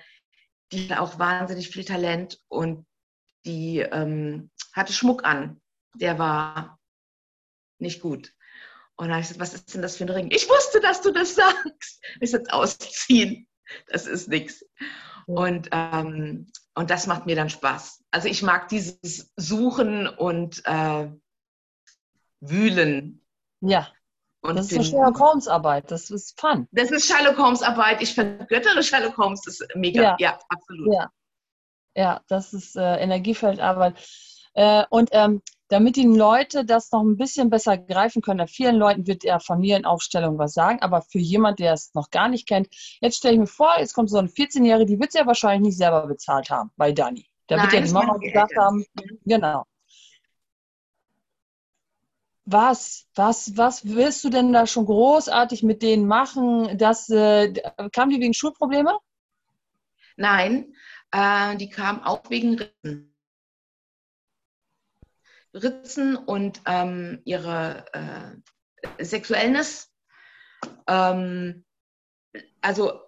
die 0.72 0.90
hat 0.90 0.98
auch 0.98 1.20
wahnsinnig 1.20 1.70
viel 1.70 1.86
Talent 1.86 2.40
und 2.48 2.88
die 3.46 3.80
ähm, 3.80 4.50
hatte 4.74 4.94
Schmuck 4.94 5.24
an, 5.24 5.62
der 5.94 6.18
war 6.18 6.80
nicht 7.78 8.02
gut. 8.02 8.34
Und 8.96 9.08
dann 9.08 9.16
habe 9.16 9.22
ich 9.22 9.28
gesagt, 9.28 9.42
was 9.42 9.54
ist 9.54 9.74
denn 9.74 9.82
das 9.82 9.98
für 9.98 10.06
ein 10.06 10.10
Ring? 10.10 10.32
Ich 10.32 10.50
wusste, 10.50 10.80
dass 10.80 11.02
du 11.02 11.12
das 11.12 11.36
sagst. 11.36 12.04
Ich 12.22 12.32
jetzt 12.32 12.52
ausziehen. 12.52 13.48
Das 13.88 14.08
ist 14.08 14.30
nichts. 14.30 14.66
Und, 15.28 15.70
ähm, 15.72 16.48
und 16.76 16.90
das 16.90 17.08
macht 17.08 17.26
mir 17.26 17.36
dann 17.36 17.50
Spaß. 17.50 18.04
Also 18.12 18.28
ich 18.28 18.44
mag 18.44 18.68
dieses 18.68 19.32
Suchen 19.38 20.08
und 20.08 20.62
äh, 20.66 21.10
Wühlen. 22.42 23.26
Ja. 23.62 23.88
Und 24.42 24.58
das 24.58 24.72
ist 24.72 24.90
Sherlock 24.90 25.20
Holmes 25.20 25.48
Arbeit. 25.48 25.90
Das 25.90 26.12
ist 26.12 26.40
fun. 26.40 26.68
Das 26.72 26.92
ist 26.92 27.08
Sherlock 27.08 27.38
Holmes 27.38 27.64
Arbeit. 27.64 28.02
Ich 28.02 28.14
vergöttere 28.14 28.84
Sherlock 28.84 29.18
Holmes. 29.18 29.42
Das 29.42 29.60
ist 29.60 29.76
mega. 29.76 30.02
Ja, 30.02 30.16
ja 30.20 30.40
absolut. 30.50 30.94
Ja. 30.94 31.10
ja, 31.96 32.22
das 32.28 32.54
ist 32.54 32.76
äh, 32.76 32.98
Energiefeldarbeit. 32.98 33.96
Äh, 34.54 34.84
und 34.90 35.10
ähm, 35.14 35.42
damit 35.68 35.96
die 35.96 36.04
Leute 36.06 36.66
das 36.66 36.92
noch 36.92 37.02
ein 37.02 37.18
bisschen 37.18 37.50
besser 37.50 37.78
greifen 37.78 38.22
können, 38.22 38.48
vielen 38.48 38.76
Leuten 38.76 39.08
wird 39.08 39.24
ja 39.24 39.40
Familienaufstellung 39.40 40.38
was 40.38 40.54
sagen, 40.54 40.82
aber 40.82 41.02
für 41.02 41.20
jemand, 41.20 41.60
der 41.60 41.74
es 41.74 41.94
noch 41.94 42.10
gar 42.10 42.28
nicht 42.28 42.48
kennt, 42.48 42.68
jetzt 43.02 43.18
stelle 43.18 43.34
ich 43.34 43.40
mir 43.40 43.48
vor, 43.48 43.74
jetzt 43.80 43.94
kommt 43.94 44.10
so 44.10 44.18
eine 44.18 44.28
14-Jährige, 44.28 44.86
die 44.86 45.00
wird 45.00 45.10
es 45.10 45.20
ja 45.20 45.26
wahrscheinlich 45.26 45.70
nicht 45.70 45.78
selber 45.78 46.06
bezahlt 46.08 46.50
haben 46.50 46.72
bei 46.78 46.92
Dani. 46.92 47.28
Da 47.48 47.62
wird 47.62 47.74
ja 47.74 47.82
die 47.82 47.92
Mama 47.92 48.18
gesagt 48.18 48.56
haben, 48.58 48.86
genau. 49.26 49.66
Was, 52.48 53.08
was, 53.16 53.58
was 53.58 53.86
willst 53.86 54.24
du 54.24 54.30
denn 54.30 54.54
da 54.54 54.68
schon 54.68 54.86
großartig 54.86 55.64
mit 55.64 55.82
denen 55.82 56.08
machen? 56.08 56.78
Das, 56.78 57.10
äh, 57.10 57.54
kamen 57.92 58.12
die 58.12 58.22
wegen 58.22 58.36
Schulprobleme? 58.36 59.00
Nein, 60.16 60.76
äh, 61.12 61.56
die 61.58 61.70
kamen 61.70 62.04
auch 62.04 62.30
wegen 62.30 62.60
Rissen. 62.84 63.15
Ritzen 65.56 66.16
und 66.16 66.62
ähm, 66.66 67.22
ihre 67.26 67.86
äh, 67.94 69.04
Sexuellness. 69.04 69.92
Ähm, 70.88 71.66
also 72.62 73.02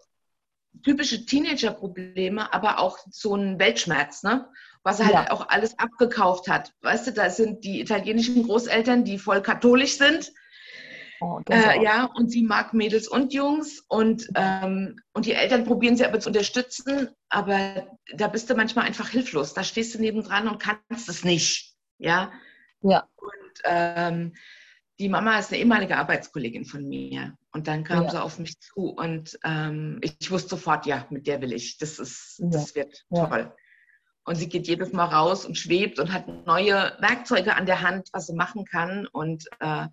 typische 0.84 1.26
Teenager-Probleme, 1.26 2.54
aber 2.54 2.80
auch 2.80 2.98
so 3.10 3.36
ein 3.36 3.60
Weltschmerz, 3.60 4.24
ne? 4.24 4.48
was 4.88 5.02
er 5.02 5.08
halt 5.08 5.16
ja. 5.16 5.32
auch 5.32 5.50
alles 5.50 5.78
abgekauft 5.78 6.48
hat. 6.48 6.72
Weißt 6.82 7.08
du, 7.08 7.12
da 7.12 7.30
sind 7.30 7.66
die 7.66 7.82
italienischen 7.82 8.44
Großeltern, 8.44 9.04
die 9.04 9.20
voll 9.20 9.42
katholisch 9.42 9.98
sind. 9.98 10.32
Oh, 11.20 11.42
äh, 11.50 11.84
ja, 11.84 12.06
und 12.06 12.30
sie 12.30 12.44
mag 12.44 12.74
Mädels 12.74 13.08
und 13.08 13.34
Jungs 13.34 13.84
und, 13.90 14.30
ähm, 14.36 14.98
und 15.14 15.26
die 15.26 15.34
Eltern 15.34 15.66
probieren 15.66 15.98
sie 15.98 16.06
aber 16.06 16.22
zu 16.22 16.30
unterstützen, 16.30 17.10
aber 17.28 17.88
da 18.16 18.28
bist 18.28 18.50
du 18.50 18.56
manchmal 18.56 18.86
einfach 18.86 19.10
hilflos. 19.10 19.54
Da 19.54 19.66
stehst 19.66 19.94
du 19.94 20.00
nebendran 20.00 20.48
und 20.48 20.60
kannst 20.60 21.10
es 21.10 21.26
nicht. 21.26 21.67
Ja. 21.98 22.32
Ja. 22.82 23.08
Und 23.16 23.62
ähm, 23.64 24.34
die 25.00 25.10
Mama 25.10 25.38
ist 25.38 25.52
eine 25.52 25.60
ehemalige 25.60 25.98
Arbeitskollegin 25.98 26.66
von 26.66 26.88
mir. 26.88 27.38
Und 27.52 27.68
dann 27.68 27.84
kam 27.84 28.04
ja. 28.04 28.10
sie 28.10 28.22
auf 28.22 28.40
mich 28.40 28.60
zu 28.60 28.90
und 28.90 29.38
ähm, 29.44 30.00
ich 30.02 30.32
wusste 30.32 30.50
sofort, 30.50 30.86
ja, 30.86 31.06
mit 31.10 31.28
der 31.28 31.42
will 31.42 31.54
ich. 31.54 31.78
Das 31.78 32.00
ist, 32.00 32.40
ja. 32.40 32.50
das 32.50 32.76
wird 32.76 33.06
ja. 33.10 33.28
toll. 33.28 33.56
Und 34.26 34.36
sie 34.36 34.50
geht 34.50 34.68
jedes 34.68 34.92
Mal 34.92 35.06
raus 35.06 35.46
und 35.46 35.58
schwebt 35.58 36.00
und 36.00 36.12
hat 36.12 36.28
neue 36.28 36.96
Werkzeuge 37.00 37.56
an 37.56 37.66
der 37.66 37.82
Hand, 37.82 38.10
was 38.12 38.28
sie 38.28 38.34
machen 38.34 38.66
kann 38.66 39.08
und 39.08 39.46
äh, 39.60 39.88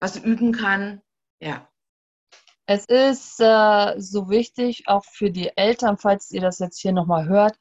was 0.00 0.14
sie 0.14 0.20
üben 0.20 0.52
kann. 0.52 1.02
Ja. 1.40 1.68
Es 2.66 2.84
ist 2.86 3.40
äh, 3.40 3.94
so 3.98 4.28
wichtig, 4.28 4.84
auch 4.86 5.04
für 5.04 5.30
die 5.30 5.56
Eltern, 5.56 5.98
falls 5.98 6.30
ihr 6.30 6.40
das 6.40 6.58
jetzt 6.58 6.80
hier 6.80 6.92
nochmal 6.92 7.28
hört, 7.28 7.58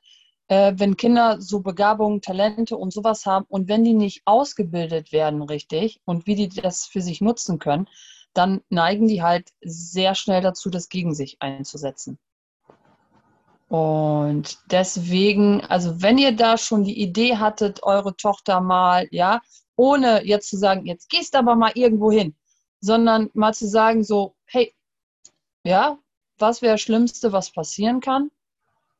äh, 0.48 0.74
wenn 0.78 0.98
Kinder 0.98 1.42
so 1.42 1.62
Begabungen, 1.62 2.22
Talente 2.22 2.78
und 2.78 2.94
sowas 2.94 3.25
haben 3.25 3.46
und 3.50 3.68
wenn 3.68 3.84
die 3.84 3.94
nicht 3.94 4.22
ausgebildet 4.25 5.12
werden 5.12 5.42
richtig 5.42 6.02
und 6.06 6.28
wie 6.28 6.36
die 6.36 6.50
das 6.50 6.86
für 6.86 7.02
sich 7.02 7.22
nutzen 7.22 7.60
können, 7.60 7.88
dann 8.34 8.62
neigen 8.70 9.08
die 9.08 9.24
halt 9.24 9.50
sehr 9.62 10.14
schnell 10.14 10.42
dazu, 10.42 10.70
das 10.70 10.90
gegen 10.90 11.16
sich 11.16 11.38
einzusetzen. 11.40 12.20
Und 13.68 14.60
deswegen, 14.70 15.62
also 15.62 16.02
wenn 16.02 16.18
ihr 16.18 16.36
da 16.36 16.58
schon 16.58 16.84
die 16.84 17.02
Idee 17.02 17.38
hattet, 17.38 17.82
eure 17.84 18.16
Tochter 18.16 18.62
mal, 18.62 19.08
ja, 19.12 19.42
ohne 19.75 20.24
jetzt 20.24 20.50
zu 20.50 20.58
sagen, 20.58 20.86
jetzt 20.86 21.10
gehst 21.10 21.34
du 21.34 21.40
aber 21.40 21.56
mal 21.56 21.72
irgendwo 21.74 22.12
hin, 22.12 22.36
sondern 22.80 23.30
mal 23.34 23.54
zu 23.54 23.68
sagen 23.68 24.04
so, 24.04 24.36
hey, 24.46 24.74
ja, 25.64 25.98
was 26.38 26.62
wäre 26.62 26.75
das 26.75 26.82
Schlimmste, 26.82 27.32
was 27.32 27.52
passieren 27.52 28.02
kann, 28.02 28.30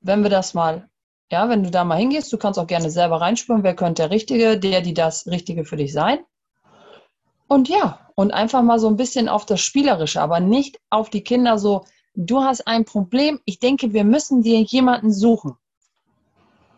wenn 0.02 0.24
wir 0.24 0.32
das 0.32 0.54
mal 0.54 0.90
ja, 1.32 1.50
wenn 1.50 1.63
du 1.63 1.72
da 1.72 1.84
mal 1.84 1.98
hingehst, 1.98 2.32
du 2.32 2.38
kannst 2.38 2.60
auch 2.60 2.67
gerne 2.67 2.89
selber 2.89 3.22
reinspüren, 3.22 3.63
wer 3.63 3.75
könnte 3.75 4.03
der 4.03 4.12
Richtige, 4.12 4.60
der, 4.60 4.82
die 4.82 4.94
das 4.94 5.25
Richtige 5.27 5.65
für 5.65 5.75
dich 5.75 5.91
sein. 5.91 6.20
Und 7.48 7.70
ja, 7.70 8.12
und 8.15 8.32
einfach 8.32 8.63
mal 8.63 8.79
so 8.79 8.88
ein 8.88 8.96
bisschen 8.96 9.27
auf 9.29 9.46
das 9.46 9.62
Spielerische, 9.62 10.22
aber 10.22 10.39
nicht 10.39 10.79
auf 10.89 11.10
die 11.10 11.24
Kinder 11.24 11.58
so, 11.58 11.86
du 12.15 12.41
hast 12.41 12.67
ein 12.67 12.86
Problem, 12.86 13.39
ich 13.46 13.60
denke, 13.60 13.94
wir 13.94 14.03
müssen 14.03 14.41
dir 14.41 14.62
jemanden 14.62 15.12
suchen. 15.12 15.55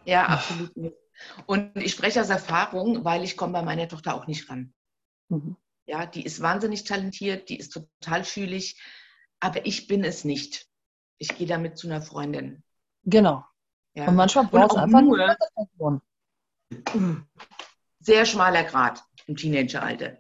Ja, 0.06 0.26
absolut 0.28 0.72
Und 1.46 1.76
ich 1.76 1.92
spreche 1.92 2.22
aus 2.22 2.30
Erfahrung, 2.30 3.04
weil 3.04 3.24
ich 3.24 3.38
komme 3.38 3.54
bei 3.54 3.62
meiner 3.62 3.88
Tochter 3.88 4.16
auch 4.16 4.28
nicht 4.28 4.50
ran. 4.50 4.74
Mhm. 5.30 5.56
Ja, 5.86 6.06
die 6.06 6.24
ist 6.24 6.42
wahnsinnig 6.42 6.84
talentiert, 6.84 7.50
die 7.50 7.58
ist 7.58 7.70
total 7.70 8.24
fühlig, 8.24 8.82
aber 9.40 9.66
ich 9.66 9.88
bin 9.88 10.04
es 10.04 10.26
nicht. 10.26 10.68
Ich 11.18 11.36
gehe 11.38 11.48
damit 11.48 11.78
zu 11.78 11.88
einer 11.88 12.02
Freundin. 12.02 12.64
Genau. 13.04 13.44
Ja. 13.98 14.08
Und 14.08 14.16
manchmal 14.16 14.46
braucht 14.46 14.74
es 14.74 14.78
einfach 14.78 15.02
nur 15.02 15.18
eine 15.20 16.02
Sehr 18.00 18.26
schmaler 18.28 18.64
Grad 18.64 19.04
im 19.26 19.36
Teenageralter. 19.36 20.12
Ja. 20.12 20.20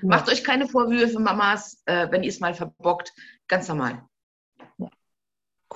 Macht 0.00 0.30
euch 0.30 0.42
keine 0.42 0.66
Vorwürfe, 0.66 1.20
Mamas, 1.20 1.82
äh, 1.84 2.10
wenn 2.10 2.22
ihr 2.22 2.30
es 2.30 2.40
mal 2.40 2.54
verbockt. 2.54 3.12
Ganz 3.46 3.68
normal. 3.68 4.08
Ja. 4.78 4.88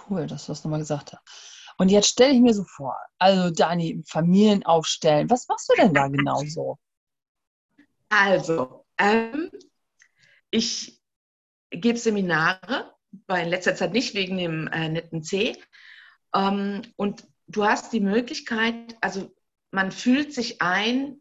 Cool, 0.09 0.27
dass 0.27 0.47
du 0.47 0.53
das 0.53 0.65
nochmal 0.65 0.81
gesagt 0.81 1.13
hast. 1.13 1.75
Und 1.77 1.91
jetzt 1.91 2.09
stelle 2.09 2.33
ich 2.33 2.41
mir 2.41 2.55
so 2.55 2.65
vor, 2.65 2.97
also 3.19 3.51
Dani, 3.51 4.03
Familien 4.07 4.65
aufstellen. 4.65 5.29
Was 5.29 5.47
machst 5.47 5.69
du 5.69 5.75
denn 5.77 5.93
da 5.93 6.09
genau 6.09 6.43
so? 6.47 6.79
Also, 8.09 8.87
ähm, 8.97 9.51
ich 10.51 10.99
gebe 11.69 11.99
Seminare, 11.99 12.95
bei 13.27 13.43
in 13.43 13.51
letzter 13.51 13.75
Zeit 13.75 13.93
nicht 13.93 14.15
wegen 14.15 14.39
dem 14.39 14.67
äh, 14.69 14.89
netten 14.89 15.23
C. 15.23 15.63
Ähm, 16.35 16.83
und 16.97 17.27
du 17.47 17.65
hast 17.65 17.93
die 17.93 18.01
Möglichkeit, 18.01 18.97
also 19.01 19.35
man 19.71 19.93
fühlt 19.93 20.33
sich 20.33 20.63
ein 20.63 21.21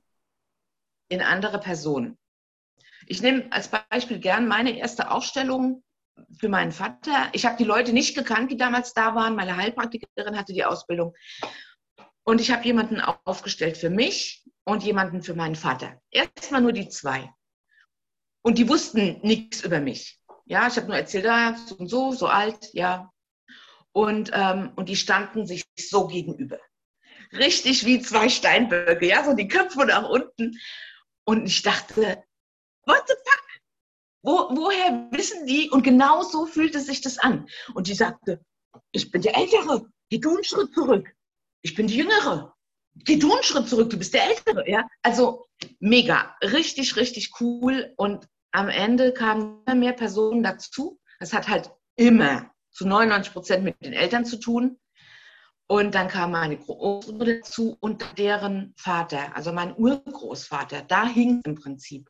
in 1.10 1.22
andere 1.22 1.60
Personen. 1.60 2.18
Ich 3.08 3.22
nehme 3.22 3.52
als 3.52 3.70
Beispiel 3.70 4.20
gern 4.20 4.48
meine 4.48 4.78
erste 4.78 5.12
Ausstellung 5.12 5.84
für 6.40 6.50
meinen 6.50 6.72
Vater. 6.72 7.30
Ich 7.34 7.46
habe 7.46 7.58
die 7.58 7.64
Leute 7.64 7.94
nicht 7.94 8.16
gekannt, 8.16 8.52
die 8.52 8.58
damals 8.58 8.94
da 8.94 9.16
waren. 9.16 9.36
Meine 9.36 9.58
Heilpraktikerin 9.58 10.38
hatte 10.38 10.54
die 10.54 10.66
Ausbildung. 10.66 11.14
Und 12.24 12.40
ich 12.40 12.52
habe 12.52 12.64
jemanden 12.64 13.02
aufgestellt 13.02 13.78
für 13.78 13.90
mich 13.90 14.46
und 14.64 14.84
jemanden 14.84 15.22
für 15.22 15.34
meinen 15.34 15.56
Vater. 15.56 16.00
Erstmal 16.10 16.62
nur 16.62 16.72
die 16.72 16.88
zwei. 16.88 17.34
Und 18.42 18.58
die 18.58 18.70
wussten 18.70 19.20
nichts 19.22 19.64
über 19.64 19.80
mich. 19.80 20.20
Ja, 20.46 20.68
ich 20.68 20.76
habe 20.78 20.88
nur 20.88 20.98
erzählt, 20.98 21.26
ja, 21.26 21.56
so 21.56 21.76
und 21.76 21.88
so, 21.88 22.12
so 22.12 22.28
alt, 22.28 22.74
ja, 22.74 23.13
und, 23.94 24.32
ähm, 24.34 24.72
und 24.76 24.90
die 24.90 24.96
standen 24.96 25.46
sich 25.46 25.64
so 25.78 26.08
gegenüber. 26.08 26.60
Richtig 27.32 27.86
wie 27.86 28.02
zwei 28.02 28.30
Steinböcke, 28.30 29.08
ja, 29.08 29.24
so 29.24 29.34
die 29.34 29.48
Köpfe 29.48 29.86
nach 29.86 30.08
unten. 30.10 30.60
Und 31.26 31.46
ich 31.46 31.62
dachte, 31.64 32.24
what 32.86 33.04
the 33.08 33.14
fuck? 33.14 33.44
Wo, 34.24 34.56
woher 34.56 35.08
wissen 35.12 35.46
die? 35.46 35.70
Und 35.70 35.84
genau 35.84 36.24
so 36.24 36.46
fühlte 36.46 36.80
sich 36.80 37.02
das 37.02 37.18
an. 37.18 37.48
Und 37.74 37.88
die 37.88 37.94
sagte, 37.94 38.44
ich 38.92 39.12
bin 39.12 39.22
der 39.22 39.36
Ältere, 39.38 39.88
geh 40.10 40.20
du 40.20 40.36
einen 40.36 40.44
Schritt 40.44 40.74
zurück. 40.74 41.14
ich 41.62 41.76
bin 41.76 41.88
die 41.88 41.98
Jüngere. 41.98 42.54
Geh 42.96 43.18
du 43.18 43.32
einen 43.34 43.44
Schritt 43.44 43.68
zurück, 43.68 43.90
du 43.90 43.98
bist 43.98 44.14
der 44.14 44.26
Ältere. 44.26 44.70
Ja? 44.70 44.88
Also 45.02 45.48
mega, 45.80 46.36
richtig, 46.42 46.96
richtig 46.96 47.32
cool. 47.40 47.94
Und 47.98 48.28
am 48.52 48.70
Ende 48.70 49.14
kamen 49.14 49.64
immer 49.66 49.76
mehr 49.76 49.94
Personen 49.94 50.44
dazu. 50.44 51.00
Das 51.20 51.34
hat 51.34 51.48
halt 51.48 51.72
immer 51.96 52.53
zu 52.74 52.88
99 52.88 53.34
Prozent 53.34 53.64
mit 53.64 53.84
den 53.84 53.94
Eltern 53.94 54.26
zu 54.26 54.38
tun. 54.38 54.80
Und 55.68 55.96
dann 55.96 56.10
kam 56.10 56.32
meine 56.32 56.58
Großmutter 56.58 57.38
dazu 57.38 57.78
und 57.80 58.06
deren 58.18 58.74
Vater, 58.78 59.36
also 59.36 59.54
mein 59.54 59.76
Urgroßvater. 59.76 60.82
Da 60.82 61.08
hing 61.08 61.42
im 61.46 61.56
Prinzip. 61.56 62.10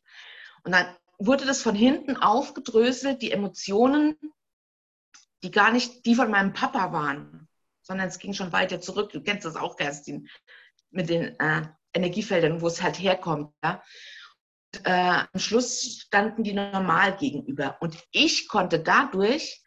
Und 0.64 0.72
dann 0.72 0.86
wurde 1.18 1.46
das 1.46 1.62
von 1.62 1.74
hinten 1.74 2.16
aufgedröselt, 2.16 3.22
die 3.22 3.30
Emotionen, 3.30 4.16
die 5.42 5.50
gar 5.50 5.70
nicht 5.70 6.04
die 6.06 6.14
von 6.14 6.30
meinem 6.30 6.52
Papa 6.52 6.92
waren, 6.92 7.48
sondern 7.82 8.08
es 8.08 8.18
ging 8.18 8.32
schon 8.32 8.52
weiter 8.52 8.80
zurück. 8.80 9.12
Du 9.12 9.22
kennst 9.22 9.44
das 9.44 9.56
auch, 9.56 9.76
Kerstin, 9.76 10.28
mit 10.90 11.08
den 11.08 11.38
äh, 11.38 11.62
Energiefeldern, 11.92 12.60
wo 12.60 12.66
es 12.66 12.82
halt 12.82 12.98
herkommt. 12.98 13.52
Ja? 13.62 13.82
Und, 14.74 14.86
äh, 14.86 15.24
am 15.32 15.40
Schluss 15.40 16.00
standen 16.06 16.42
die 16.42 16.54
normal 16.54 17.16
gegenüber. 17.16 17.76
Und 17.80 17.96
ich 18.10 18.48
konnte 18.48 18.80
dadurch 18.80 19.63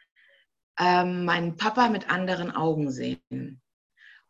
äh, 0.80 1.04
meinen 1.04 1.58
Papa 1.58 1.90
mit 1.90 2.10
anderen 2.10 2.52
Augen 2.52 2.92
sehen. 2.92 3.62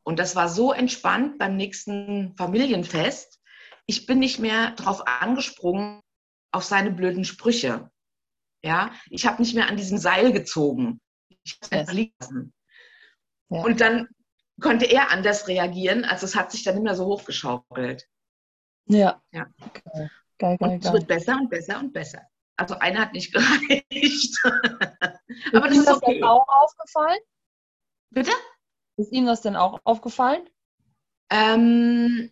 Und 0.03 0.19
das 0.19 0.35
war 0.35 0.47
so 0.47 0.71
entspannt 0.71 1.37
beim 1.37 1.57
nächsten 1.57 2.35
Familienfest. 2.37 3.41
Ich 3.85 4.05
bin 4.05 4.19
nicht 4.19 4.39
mehr 4.39 4.71
drauf 4.71 5.05
angesprungen, 5.05 6.01
auf 6.51 6.63
seine 6.63 6.91
blöden 6.91 7.25
Sprüche. 7.25 7.91
Ja, 8.63 8.91
ich 9.09 9.25
habe 9.25 9.41
nicht 9.41 9.53
mehr 9.53 9.67
an 9.67 9.77
diesem 9.77 9.97
Seil 9.97 10.31
gezogen. 10.31 10.99
Ich 11.43 11.59
habe 11.63 11.83
es 11.83 11.93
liegen 11.93 12.13
lassen. 12.19 12.53
Ja. 13.49 13.61
Und 13.63 13.81
dann 13.81 14.07
konnte 14.61 14.85
er 14.85 15.11
anders 15.11 15.47
reagieren, 15.47 16.03
also 16.03 16.25
es 16.25 16.35
hat 16.35 16.51
sich 16.51 16.63
dann 16.63 16.77
immer 16.77 16.95
so 16.95 17.05
hochgeschaukelt. 17.05 18.07
Ja. 18.87 19.21
ja. 19.31 19.45
Geil, 19.59 20.09
geil, 20.37 20.57
geil. 20.57 20.57
Und 20.59 20.85
es 20.85 20.91
wird 20.91 21.07
besser 21.07 21.35
und 21.35 21.49
besser 21.49 21.79
und 21.79 21.93
besser. 21.93 22.21
Also 22.55 22.79
einer 22.79 23.01
hat 23.01 23.13
nicht 23.13 23.33
gereicht. 23.33 24.37
Aber 25.53 25.67
das 25.67 25.77
ist, 25.77 25.87
das 25.87 25.97
okay. 25.97 26.23
auch 26.23 26.47
aufgefallen? 26.47 27.19
Bitte? 28.09 28.31
Ist 28.97 29.11
Ihnen 29.11 29.27
das 29.27 29.41
denn 29.41 29.55
auch 29.55 29.79
aufgefallen? 29.83 30.47
Ähm, 31.29 32.31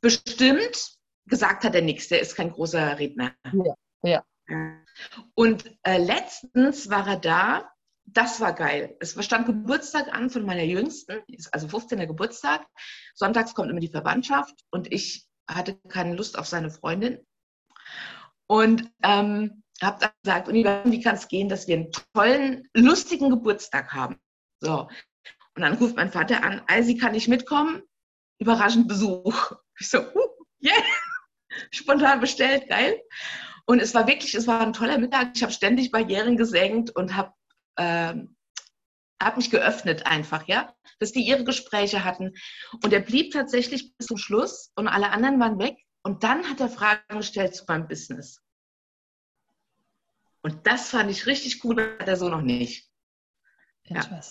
bestimmt. 0.00 0.96
Gesagt 1.26 1.64
hat 1.64 1.74
er 1.74 1.82
nichts. 1.82 2.08
Der 2.08 2.20
ist 2.20 2.36
kein 2.36 2.52
großer 2.52 2.98
Redner. 2.98 3.34
Ja. 3.52 3.74
ja. 4.02 4.24
Und 5.34 5.76
äh, 5.82 5.98
letztens 5.98 6.88
war 6.90 7.06
er 7.08 7.16
da 7.16 7.76
das 8.06 8.40
war 8.40 8.54
geil. 8.54 8.96
Es 9.00 9.22
stand 9.24 9.46
Geburtstag 9.46 10.14
an 10.14 10.30
von 10.30 10.46
meiner 10.46 10.62
Jüngsten, 10.62 11.22
also 11.50 11.68
15. 11.68 12.06
Geburtstag. 12.06 12.64
Sonntags 13.14 13.54
kommt 13.54 13.70
immer 13.70 13.80
die 13.80 13.88
Verwandtschaft 13.88 14.64
und 14.70 14.92
ich 14.92 15.26
hatte 15.48 15.76
keine 15.88 16.14
Lust 16.14 16.38
auf 16.38 16.46
seine 16.46 16.70
Freundin. 16.70 17.24
Und 18.46 18.90
ähm, 19.02 19.64
habe 19.82 20.00
dann 20.00 20.10
gesagt, 20.22 20.48
wie 20.90 21.02
kann 21.02 21.14
es 21.16 21.28
gehen, 21.28 21.48
dass 21.48 21.68
wir 21.68 21.76
einen 21.76 21.92
tollen, 22.14 22.68
lustigen 22.74 23.30
Geburtstag 23.30 23.92
haben? 23.92 24.16
So. 24.60 24.88
Und 25.54 25.62
dann 25.62 25.74
ruft 25.74 25.96
mein 25.96 26.10
Vater 26.12 26.42
an, 26.42 26.62
Eisi, 26.66 26.96
kann 26.96 27.14
ich 27.14 27.28
mitkommen? 27.28 27.82
Überraschend 28.38 28.88
Besuch. 28.88 29.52
Ich 29.78 29.88
so, 29.88 29.98
uh, 29.98 30.28
yeah, 30.62 30.74
spontan 31.70 32.20
bestellt, 32.20 32.68
geil. 32.68 33.00
Und 33.66 33.80
es 33.80 33.94
war 33.94 34.06
wirklich, 34.06 34.34
es 34.34 34.46
war 34.46 34.60
ein 34.60 34.72
toller 34.72 34.98
Mittag. 34.98 35.32
Ich 35.34 35.42
habe 35.42 35.52
ständig 35.52 35.90
Barrieren 35.90 36.36
gesenkt 36.36 36.90
und 36.90 37.16
habe 37.16 37.32
ähm, 37.78 38.36
habe 39.22 39.38
mich 39.38 39.50
geöffnet 39.50 40.06
einfach, 40.06 40.46
ja, 40.46 40.74
dass 40.98 41.12
die 41.12 41.26
ihre 41.26 41.44
Gespräche 41.44 42.04
hatten. 42.04 42.34
Und 42.82 42.92
er 42.92 43.00
blieb 43.00 43.32
tatsächlich 43.32 43.96
bis 43.96 44.08
zum 44.08 44.16
Schluss 44.16 44.72
und 44.76 44.88
alle 44.88 45.10
anderen 45.10 45.40
waren 45.40 45.58
weg. 45.58 45.76
Und 46.02 46.22
dann 46.22 46.48
hat 46.48 46.60
er 46.60 46.68
Fragen 46.68 47.18
gestellt 47.18 47.54
zu 47.54 47.64
meinem 47.66 47.88
Business. 47.88 48.40
Und 50.46 50.64
das 50.64 50.90
fand 50.90 51.10
ich 51.10 51.26
richtig 51.26 51.64
cool, 51.64 51.98
hat 51.98 52.06
er 52.06 52.16
so 52.16 52.28
noch 52.28 52.40
nicht. 52.40 52.88
Ja. 53.88 54.22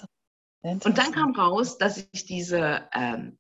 Und 0.62 0.98
dann 0.98 1.12
kam 1.12 1.36
raus, 1.36 1.78
dass 1.78 2.08
ich 2.14 2.26
diese 2.26 2.88
ähm, 2.94 3.38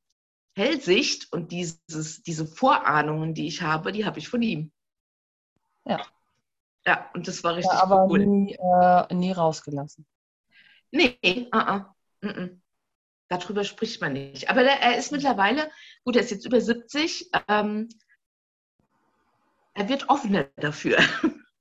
Hellsicht 0.58 1.32
und 1.32 1.54
dieses, 1.54 2.22
diese 2.24 2.46
Vorahnungen, 2.46 3.34
die 3.34 3.48
ich 3.48 3.62
habe, 3.62 3.94
die 3.94 4.04
habe 4.04 4.20
ich 4.20 4.28
von 4.28 4.42
ihm. 4.42 4.74
Ja. 5.86 6.06
Ja, 6.86 7.10
und 7.14 7.30
das 7.30 7.46
war 7.46 7.56
richtig 7.56 7.72
ja, 7.72 7.82
aber 7.82 8.08
cool. 8.08 8.26
Nie, 8.26 8.56
äh, 8.56 9.14
nie 9.14 9.32
rausgelassen. 9.32 10.06
Nee, 10.92 11.18
uh 11.54 11.58
-uh. 11.58 11.86
Mm 12.20 12.28
-mm. 12.28 12.60
darüber 13.30 13.64
spricht 13.64 14.02
man 14.02 14.12
nicht. 14.12 14.50
Aber 14.50 14.64
der, 14.64 14.82
er 14.82 14.98
ist 14.98 15.14
mittlerweile, 15.14 15.72
gut, 16.04 16.18
er 16.18 16.24
ist 16.24 16.32
jetzt 16.32 16.46
über 16.46 16.60
70, 16.60 17.32
ähm, 17.48 17.88
er 19.76 19.88
wird 19.88 20.10
offener 20.10 20.50
dafür. 20.58 20.98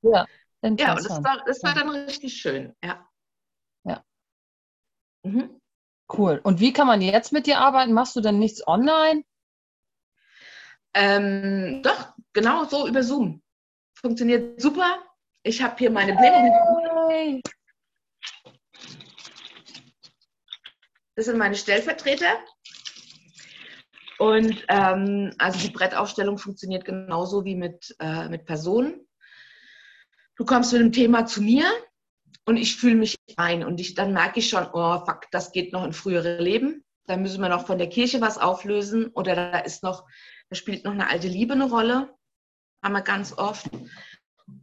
Ja. 0.03 0.27
Ja, 0.65 0.93
und 0.93 1.05
das 1.05 1.23
war, 1.23 1.43
das 1.45 1.63
war 1.63 1.75
dann 1.75 1.91
richtig 1.91 2.35
schön, 2.35 2.75
ja. 2.83 3.07
Ja. 3.85 4.03
Mhm. 5.23 5.61
Cool. 6.11 6.41
Und 6.43 6.61
wie 6.61 6.73
kann 6.73 6.87
man 6.87 7.03
jetzt 7.03 7.33
mit 7.33 7.47
dir 7.47 7.59
arbeiten? 7.59 7.93
Machst 7.93 8.17
du 8.17 8.21
denn 8.21 8.39
nichts 8.39 8.67
online? 8.67 9.25
Ähm, 10.95 11.83
doch, 11.83 12.15
genau 12.33 12.65
so 12.65 12.87
über 12.87 13.03
Zoom. 13.03 13.43
Funktioniert 13.95 14.61
super. 14.61 15.03
Ich 15.43 15.63
habe 15.63 15.77
hier 15.77 15.91
meine 15.91 16.15
Pläne. 16.15 17.43
Das 21.17 21.27
sind 21.27 21.37
meine 21.37 21.57
Stellvertreter. 21.57 22.39
Und 24.19 24.65
ähm, 24.69 25.35
also 25.39 25.59
die 25.59 25.73
Brettaufstellung 25.73 26.39
funktioniert 26.39 26.85
genauso 26.85 27.45
wie 27.45 27.57
mit, 27.57 27.95
äh, 27.99 28.29
mit 28.29 28.47
Personen. 28.47 29.07
Du 30.37 30.45
kommst 30.45 30.73
mit 30.73 30.81
einem 30.81 30.93
Thema 30.93 31.27
zu 31.27 31.43
mir 31.43 31.65
und 32.45 32.57
ich 32.57 32.77
fühle 32.77 32.97
mich 32.97 33.17
ein 33.37 33.65
und 33.65 33.81
ich, 33.81 33.95
dann 33.95 34.13
merke 34.13 34.41
ich 34.41 34.49
schon, 34.49 34.67
oh 34.73 35.05
fuck, 35.05 35.31
das 35.31 35.53
geht 35.53 35.73
noch 35.73 35.85
in 35.85 35.93
frühere 35.93 36.41
Leben. 36.41 36.85
Da 37.07 37.17
müssen 37.17 37.41
wir 37.41 37.49
noch 37.49 37.67
von 37.67 37.79
der 37.79 37.89
Kirche 37.89 38.21
was 38.21 38.39
auflösen 38.39 39.09
oder 39.09 39.35
da 39.35 39.59
ist 39.59 39.83
noch, 39.83 40.07
da 40.49 40.57
spielt 40.57 40.85
noch 40.85 40.93
eine 40.93 41.09
alte 41.09 41.29
Liebe 41.29 41.53
eine 41.53 41.69
Rolle. 41.69 42.15
Haben 42.83 42.95
wir 42.95 43.03
ganz 43.03 43.33
oft. 43.33 43.71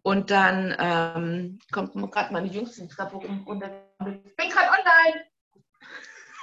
Und 0.03 0.29
dann 0.29 0.75
ähm, 0.77 1.59
kommt 1.71 1.93
gerade 2.11 2.33
meine 2.33 2.47
jüngste 2.47 2.87
Treppe 2.87 3.15
runter. 3.15 3.87
Ich 4.25 4.35
bin 4.35 4.49
gerade 4.49 4.69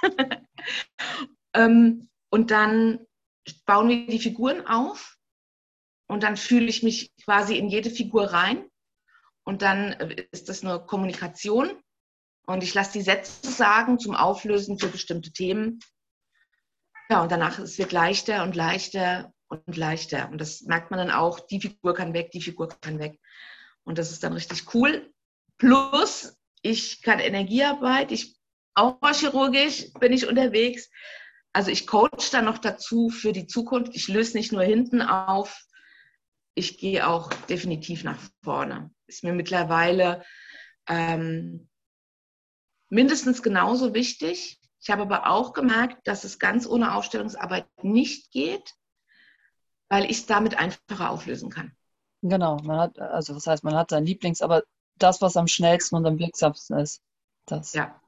online. 0.01 0.47
ähm, 1.53 2.09
und 2.29 2.51
dann 2.51 3.05
bauen 3.65 3.89
wir 3.89 4.07
die 4.07 4.19
Figuren 4.19 4.65
auf. 4.65 5.17
Und 6.07 6.23
dann 6.23 6.37
fühle 6.37 6.65
ich 6.65 6.83
mich 6.83 7.15
quasi 7.23 7.57
in 7.57 7.69
jede 7.69 7.89
Figur 7.89 8.33
rein. 8.33 8.69
Und 9.49 9.63
dann 9.63 9.93
ist 10.31 10.47
das 10.47 10.63
eine 10.63 10.79
Kommunikation. 10.79 11.81
Und 12.45 12.61
ich 12.61 12.75
lasse 12.75 12.91
die 12.91 13.01
Sätze 13.01 13.49
sagen 13.49 13.97
zum 13.97 14.13
Auflösen 14.13 14.77
für 14.77 14.89
bestimmte 14.89 15.31
Themen. 15.31 15.79
Ja, 17.09 17.23
und 17.23 17.31
danach 17.31 17.57
es 17.57 17.79
wird 17.79 17.91
leichter 17.91 18.43
und 18.43 18.55
leichter 18.55 19.33
und 19.47 19.75
leichter. 19.75 20.29
Und 20.29 20.39
das 20.39 20.61
merkt 20.61 20.91
man 20.91 20.99
dann 20.99 21.09
auch, 21.09 21.39
die 21.39 21.59
Figur 21.59 21.95
kann 21.95 22.13
weg, 22.13 22.29
die 22.29 22.43
Figur 22.43 22.67
kann 22.67 22.99
weg. 22.99 23.19
Und 23.85 23.97
das 23.97 24.11
ist 24.11 24.23
dann 24.23 24.33
richtig 24.33 24.71
cool. 24.75 25.11
Plus, 25.57 26.37
ich 26.61 27.01
kann 27.01 27.17
Energiearbeit, 27.17 28.11
ich 28.11 28.37
auch 28.75 28.99
chirurgisch 29.13 29.91
bin 29.93 30.13
ich 30.13 30.27
unterwegs. 30.27 30.91
Also 31.53 31.71
ich 31.71 31.87
coach 31.87 32.29
dann 32.29 32.45
noch 32.45 32.59
dazu 32.59 33.09
für 33.09 33.33
die 33.33 33.47
Zukunft. 33.47 33.95
Ich 33.95 34.09
löse 34.09 34.37
nicht 34.37 34.51
nur 34.51 34.61
hinten 34.61 35.01
auf, 35.01 35.59
ich 36.53 36.77
gehe 36.77 37.07
auch 37.07 37.33
definitiv 37.49 38.03
nach 38.03 38.19
vorne. 38.43 38.91
Ist 39.09 39.23
mir 39.23 39.33
mittlerweile 39.33 40.23
ähm, 40.87 41.67
mindestens 42.89 43.41
genauso 43.41 43.95
wichtig. 43.95 44.59
Ich 44.81 44.91
habe 44.91 45.01
aber 45.01 45.31
auch 45.31 45.53
gemerkt, 45.53 46.07
dass 46.07 46.23
es 46.23 46.37
ganz 46.37 46.67
ohne 46.67 46.93
Aufstellungsarbeit 46.93 47.65
nicht 47.81 48.31
geht, 48.31 48.75
weil 49.89 50.05
ich 50.05 50.19
es 50.19 50.25
damit 50.27 50.59
einfacher 50.59 51.09
auflösen 51.09 51.49
kann. 51.49 51.75
Genau, 52.21 52.57
man 52.57 52.79
hat, 52.79 52.99
also 52.99 53.35
was 53.35 53.47
heißt, 53.47 53.63
man 53.63 53.73
hat 53.73 53.89
sein 53.89 54.05
Lieblings, 54.05 54.43
aber 54.43 54.61
das, 54.95 55.21
was 55.21 55.37
am 55.37 55.47
schnellsten 55.47 55.95
und 55.95 56.05
am 56.05 56.19
wirksamsten 56.19 56.77
ist. 56.77 57.01
Das. 57.47 57.73
Ja. 57.73 57.99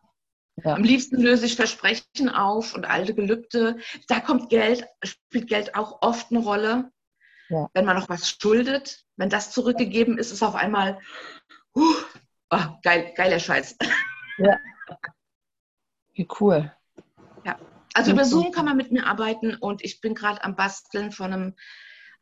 ja. 0.64 0.76
Am 0.76 0.84
liebsten 0.84 1.20
löse 1.20 1.48
ich 1.48 1.56
Versprechen 1.56 2.30
auf 2.30 2.76
und 2.76 2.86
alte 2.86 3.16
Gelübde. 3.16 3.80
Da 4.08 4.20
kommt 4.20 4.50
Geld, 4.50 4.86
spielt 5.02 5.48
Geld 5.48 5.74
auch 5.74 6.04
oft 6.04 6.30
eine 6.30 6.42
Rolle. 6.42 6.92
Ja. 7.52 7.70
Wenn 7.74 7.84
man 7.84 7.98
noch 7.98 8.08
was 8.08 8.30
schuldet, 8.30 9.04
wenn 9.18 9.30
das 9.30 9.52
zurückgegeben 9.52 10.18
ist, 10.18 10.32
ist 10.32 10.42
auf 10.42 10.56
einmal 10.56 11.00
uh, 11.76 11.96
oh, 12.50 12.66
geil, 12.82 13.14
geiler 13.16 13.40
Scheiß. 13.40 13.76
Ja. 14.38 14.58
Wie 16.14 16.28
cool. 16.40 16.74
Ja. 17.44 17.60
Also 17.94 18.12
über 18.12 18.24
Zoom 18.24 18.54
kann 18.54 18.66
man 18.66 18.78
mit 18.78 18.94
mir 18.94 19.06
arbeiten 19.06 19.56
und 19.56 19.84
ich 19.84 20.00
bin 20.00 20.16
gerade 20.16 20.42
am 20.46 20.56
Basteln 20.56 21.12
von 21.12 21.34
einem 21.34 21.56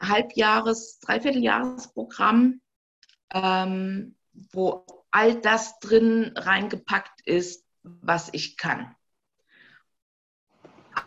Halbjahres-, 0.01 0.99
Dreivierteljahresprogramm, 1.01 2.61
ähm, 3.31 4.15
wo 4.51 4.85
all 5.11 5.39
das 5.39 5.77
drin 5.79 6.33
reingepackt 6.35 7.21
ist, 7.25 7.67
was 7.83 8.29
ich 8.33 8.57
kann. 8.57 8.95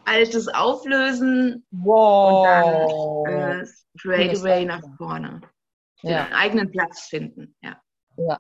Altes 0.05 0.49
auflösen 0.49 1.65
Wow. 1.71 3.25
und 3.25 3.33
dann 3.33 3.61
äh, 3.61 3.67
straight 3.97 4.39
away 4.39 4.65
nach 4.65 4.83
vorne. 4.97 5.41
Ja. 6.03 6.25
Den 6.25 6.33
eigenen 6.35 6.71
Platz 6.71 7.03
finden. 7.03 7.55
Ja. 7.63 7.81
Ja. 8.17 8.39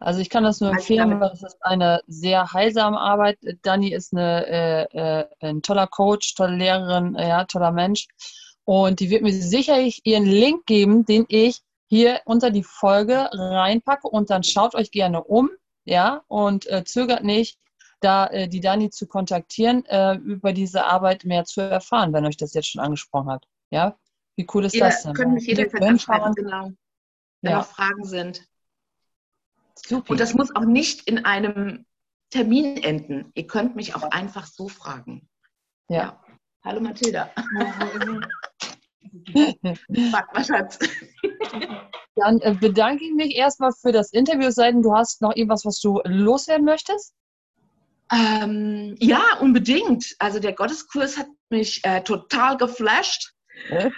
Also 0.00 0.20
ich 0.20 0.30
kann 0.30 0.44
das 0.44 0.60
nur 0.60 0.70
empfehlen, 0.70 1.20
weil 1.20 1.30
es 1.30 1.42
ist 1.42 1.56
eine 1.60 2.00
sehr 2.06 2.52
heilsame 2.52 2.98
Arbeit. 2.98 3.38
Dani 3.62 3.92
ist 3.92 4.12
eine, 4.12 4.46
äh, 4.46 4.82
äh, 5.20 5.26
ein 5.40 5.62
toller 5.62 5.86
Coach, 5.86 6.34
tolle 6.34 6.56
Lehrerin, 6.56 7.14
äh, 7.14 7.28
ja, 7.28 7.44
toller 7.44 7.70
Mensch. 7.70 8.08
Und 8.64 9.00
die 9.00 9.10
wird 9.10 9.22
mir 9.22 9.32
sicherlich 9.32 10.00
ihren 10.04 10.26
Link 10.26 10.66
geben, 10.66 11.04
den 11.04 11.24
ich 11.28 11.60
hier 11.88 12.20
unter 12.24 12.50
die 12.50 12.64
Folge 12.64 13.28
reinpacke. 13.32 14.08
Und 14.08 14.30
dann 14.30 14.42
schaut 14.42 14.74
euch 14.74 14.90
gerne 14.90 15.22
um, 15.22 15.50
ja, 15.84 16.22
und 16.28 16.66
äh, 16.68 16.84
zögert 16.84 17.24
nicht, 17.24 17.58
da 18.02 18.26
äh, 18.26 18.48
die 18.48 18.60
Dani 18.60 18.90
zu 18.90 19.06
kontaktieren, 19.06 19.84
äh, 19.86 20.14
über 20.16 20.52
diese 20.52 20.84
Arbeit 20.84 21.24
mehr 21.24 21.44
zu 21.44 21.60
erfahren, 21.60 22.12
wenn 22.12 22.26
euch 22.26 22.36
das 22.36 22.52
jetzt 22.54 22.68
schon 22.68 22.80
angesprochen 22.80 23.30
hat. 23.30 23.46
Ja, 23.70 23.96
wie 24.36 24.46
cool 24.52 24.64
ist 24.64 24.74
Ihr 24.74 24.80
das 24.84 25.02
denn? 25.02 25.14
könnt 25.14 25.32
mich 25.34 25.46
jederzeit 25.46 25.80
Wenn 25.80 25.88
anschreiben, 25.90 26.34
genau. 26.34 26.70
Wenn 27.40 27.52
Ja. 27.52 27.58
noch 27.58 27.66
Fragen 27.66 28.04
sind. 28.04 28.46
Super. 29.74 30.10
Und 30.10 30.20
das 30.20 30.34
muss 30.34 30.54
auch 30.54 30.64
nicht 30.64 31.08
in 31.08 31.24
einem 31.24 31.86
Termin 32.30 32.76
enden. 32.78 33.30
Ihr 33.34 33.46
könnt 33.46 33.76
mich 33.76 33.94
auch 33.94 34.02
einfach 34.10 34.46
so 34.46 34.68
fragen. 34.68 35.28
Ja. 35.88 36.22
Hallo 36.64 36.80
Mathilda. 36.80 37.30
Frag 40.10 40.32
mal, 40.34 40.44
Schatz. 40.44 40.78
Dann 42.16 42.40
äh, 42.40 42.54
bedanke 42.54 43.04
ich 43.04 43.12
mich 43.14 43.34
erstmal 43.36 43.72
für 43.72 43.92
das 43.92 44.12
Interview, 44.12 44.48
es 44.48 44.54
sei 44.54 44.70
denn, 44.70 44.82
du 44.82 44.94
hast 44.94 45.22
noch 45.22 45.34
irgendwas, 45.34 45.64
was 45.64 45.80
du 45.80 46.00
loswerden 46.04 46.64
möchtest. 46.64 47.14
Ähm, 48.12 48.94
ja, 48.98 49.38
unbedingt. 49.40 50.14
Also 50.18 50.38
der 50.38 50.52
Gotteskurs 50.52 51.18
hat 51.18 51.28
mich 51.50 51.84
äh, 51.84 52.02
total 52.02 52.56
geflasht. 52.56 53.32
Äh, 53.68 53.90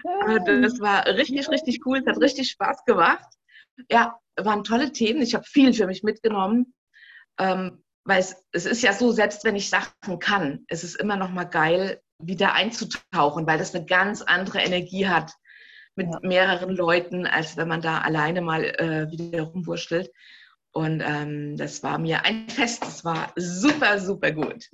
Das 0.62 0.80
war 0.80 1.06
richtig, 1.06 1.48
richtig 1.48 1.80
cool. 1.84 1.98
Es 1.98 2.06
hat 2.06 2.20
richtig 2.20 2.50
Spaß 2.50 2.84
gemacht. 2.84 3.26
Ja, 3.90 4.18
waren 4.36 4.62
tolle 4.64 4.92
Themen. 4.92 5.22
Ich 5.22 5.34
habe 5.34 5.44
viel 5.44 5.72
für 5.74 5.86
mich 5.86 6.02
mitgenommen. 6.02 6.74
Ähm, 7.38 7.82
weil 8.04 8.20
es, 8.20 8.36
es 8.52 8.66
ist 8.66 8.82
ja 8.82 8.92
so, 8.92 9.10
selbst 9.12 9.44
wenn 9.44 9.56
ich 9.56 9.70
Sachen 9.70 10.18
kann, 10.20 10.64
es 10.68 10.84
ist 10.84 10.96
immer 10.96 11.16
noch 11.16 11.30
mal 11.30 11.44
geil, 11.44 12.00
wieder 12.18 12.52
einzutauchen, 12.52 13.46
weil 13.46 13.58
das 13.58 13.74
eine 13.74 13.84
ganz 13.86 14.22
andere 14.22 14.60
Energie 14.60 15.08
hat 15.08 15.32
mit 15.96 16.08
Ja. 16.12 16.20
mehreren 16.22 16.76
Leuten, 16.76 17.26
als 17.26 17.56
wenn 17.56 17.66
man 17.68 17.80
da 17.80 17.98
alleine 17.98 18.42
mal 18.42 18.64
äh, 18.64 19.10
wieder 19.10 19.42
rumwurschtelt. 19.42 20.10
Und 20.74 21.02
ähm, 21.06 21.56
das 21.56 21.82
war 21.82 21.98
mir 21.98 22.24
ein 22.24 22.48
Fest. 22.48 22.84
Es 22.84 23.04
war 23.04 23.32
super, 23.36 23.98
super 24.00 24.32
gut. 24.32 24.70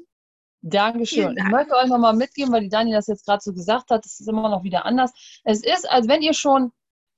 Dankeschön. 0.62 1.06
Vielen 1.24 1.36
Ich 1.36 1.42
Dank. 1.42 1.52
möchte 1.52 1.74
euch 1.74 1.86
nochmal 1.88 2.14
mitgeben, 2.14 2.52
weil 2.52 2.62
die 2.62 2.68
Dani 2.68 2.92
das 2.92 3.06
jetzt 3.06 3.24
gerade 3.26 3.42
so 3.42 3.52
gesagt 3.52 3.90
hat, 3.90 4.04
es 4.04 4.20
ist 4.20 4.28
immer 4.28 4.48
noch 4.48 4.62
wieder 4.62 4.84
anders. 4.84 5.12
Es 5.44 5.62
ist, 5.62 5.90
als 5.90 6.08
wenn 6.08 6.22
ihr 6.22 6.34
schon 6.34 6.72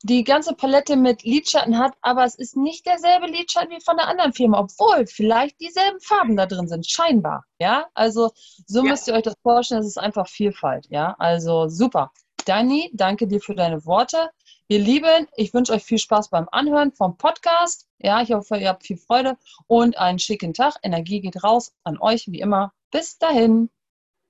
die 0.04 0.24
ganze 0.24 0.54
Palette 0.54 0.96
mit 0.96 1.22
Lidschatten 1.22 1.78
habt, 1.78 1.96
aber 2.02 2.24
es 2.24 2.34
ist 2.34 2.56
nicht 2.56 2.86
derselbe 2.86 3.26
Lidschatten 3.28 3.70
wie 3.70 3.80
von 3.80 3.96
der 3.96 4.08
anderen 4.08 4.32
Firma, 4.32 4.58
obwohl 4.58 5.06
vielleicht 5.06 5.60
dieselben 5.60 6.00
Farben 6.00 6.36
da 6.36 6.46
drin 6.46 6.66
sind, 6.66 6.88
scheinbar. 6.90 7.44
Ja, 7.60 7.86
also 7.94 8.30
so 8.66 8.82
Ja. 8.82 8.90
müsst 8.90 9.06
ihr 9.06 9.14
euch 9.14 9.22
das 9.22 9.34
vorstellen, 9.42 9.80
es 9.82 9.86
ist 9.86 9.98
einfach 9.98 10.26
Vielfalt. 10.28 10.86
Ja, 10.90 11.14
also 11.18 11.68
super. 11.68 12.10
Dani, 12.46 12.90
danke 12.94 13.28
dir 13.28 13.40
für 13.40 13.54
deine 13.54 13.84
Worte. 13.86 14.30
Ihr 14.72 14.78
Lieben, 14.78 15.28
ich 15.36 15.52
wünsche 15.52 15.74
euch 15.74 15.84
viel 15.84 15.98
Spaß 15.98 16.30
beim 16.30 16.48
Anhören 16.50 16.92
vom 16.92 17.18
Podcast. 17.18 17.90
Ja, 17.98 18.22
ich 18.22 18.32
hoffe, 18.32 18.56
ihr 18.56 18.70
habt 18.70 18.86
viel 18.86 18.96
Freude 18.96 19.36
und 19.66 19.98
einen 19.98 20.18
schicken 20.18 20.54
Tag. 20.54 20.76
Energie 20.82 21.20
geht 21.20 21.44
raus 21.44 21.74
an 21.84 21.98
euch 22.00 22.32
wie 22.32 22.40
immer. 22.40 22.72
Bis 22.90 23.18
dahin. 23.18 23.68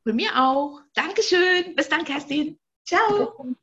Von 0.03 0.17
mir 0.17 0.31
auch. 0.35 0.81
Dankeschön. 0.95 1.77
Bis 1.77 1.89
dann, 1.89 2.05
Kerstin. 2.05 2.59
Ciao. 2.85 3.55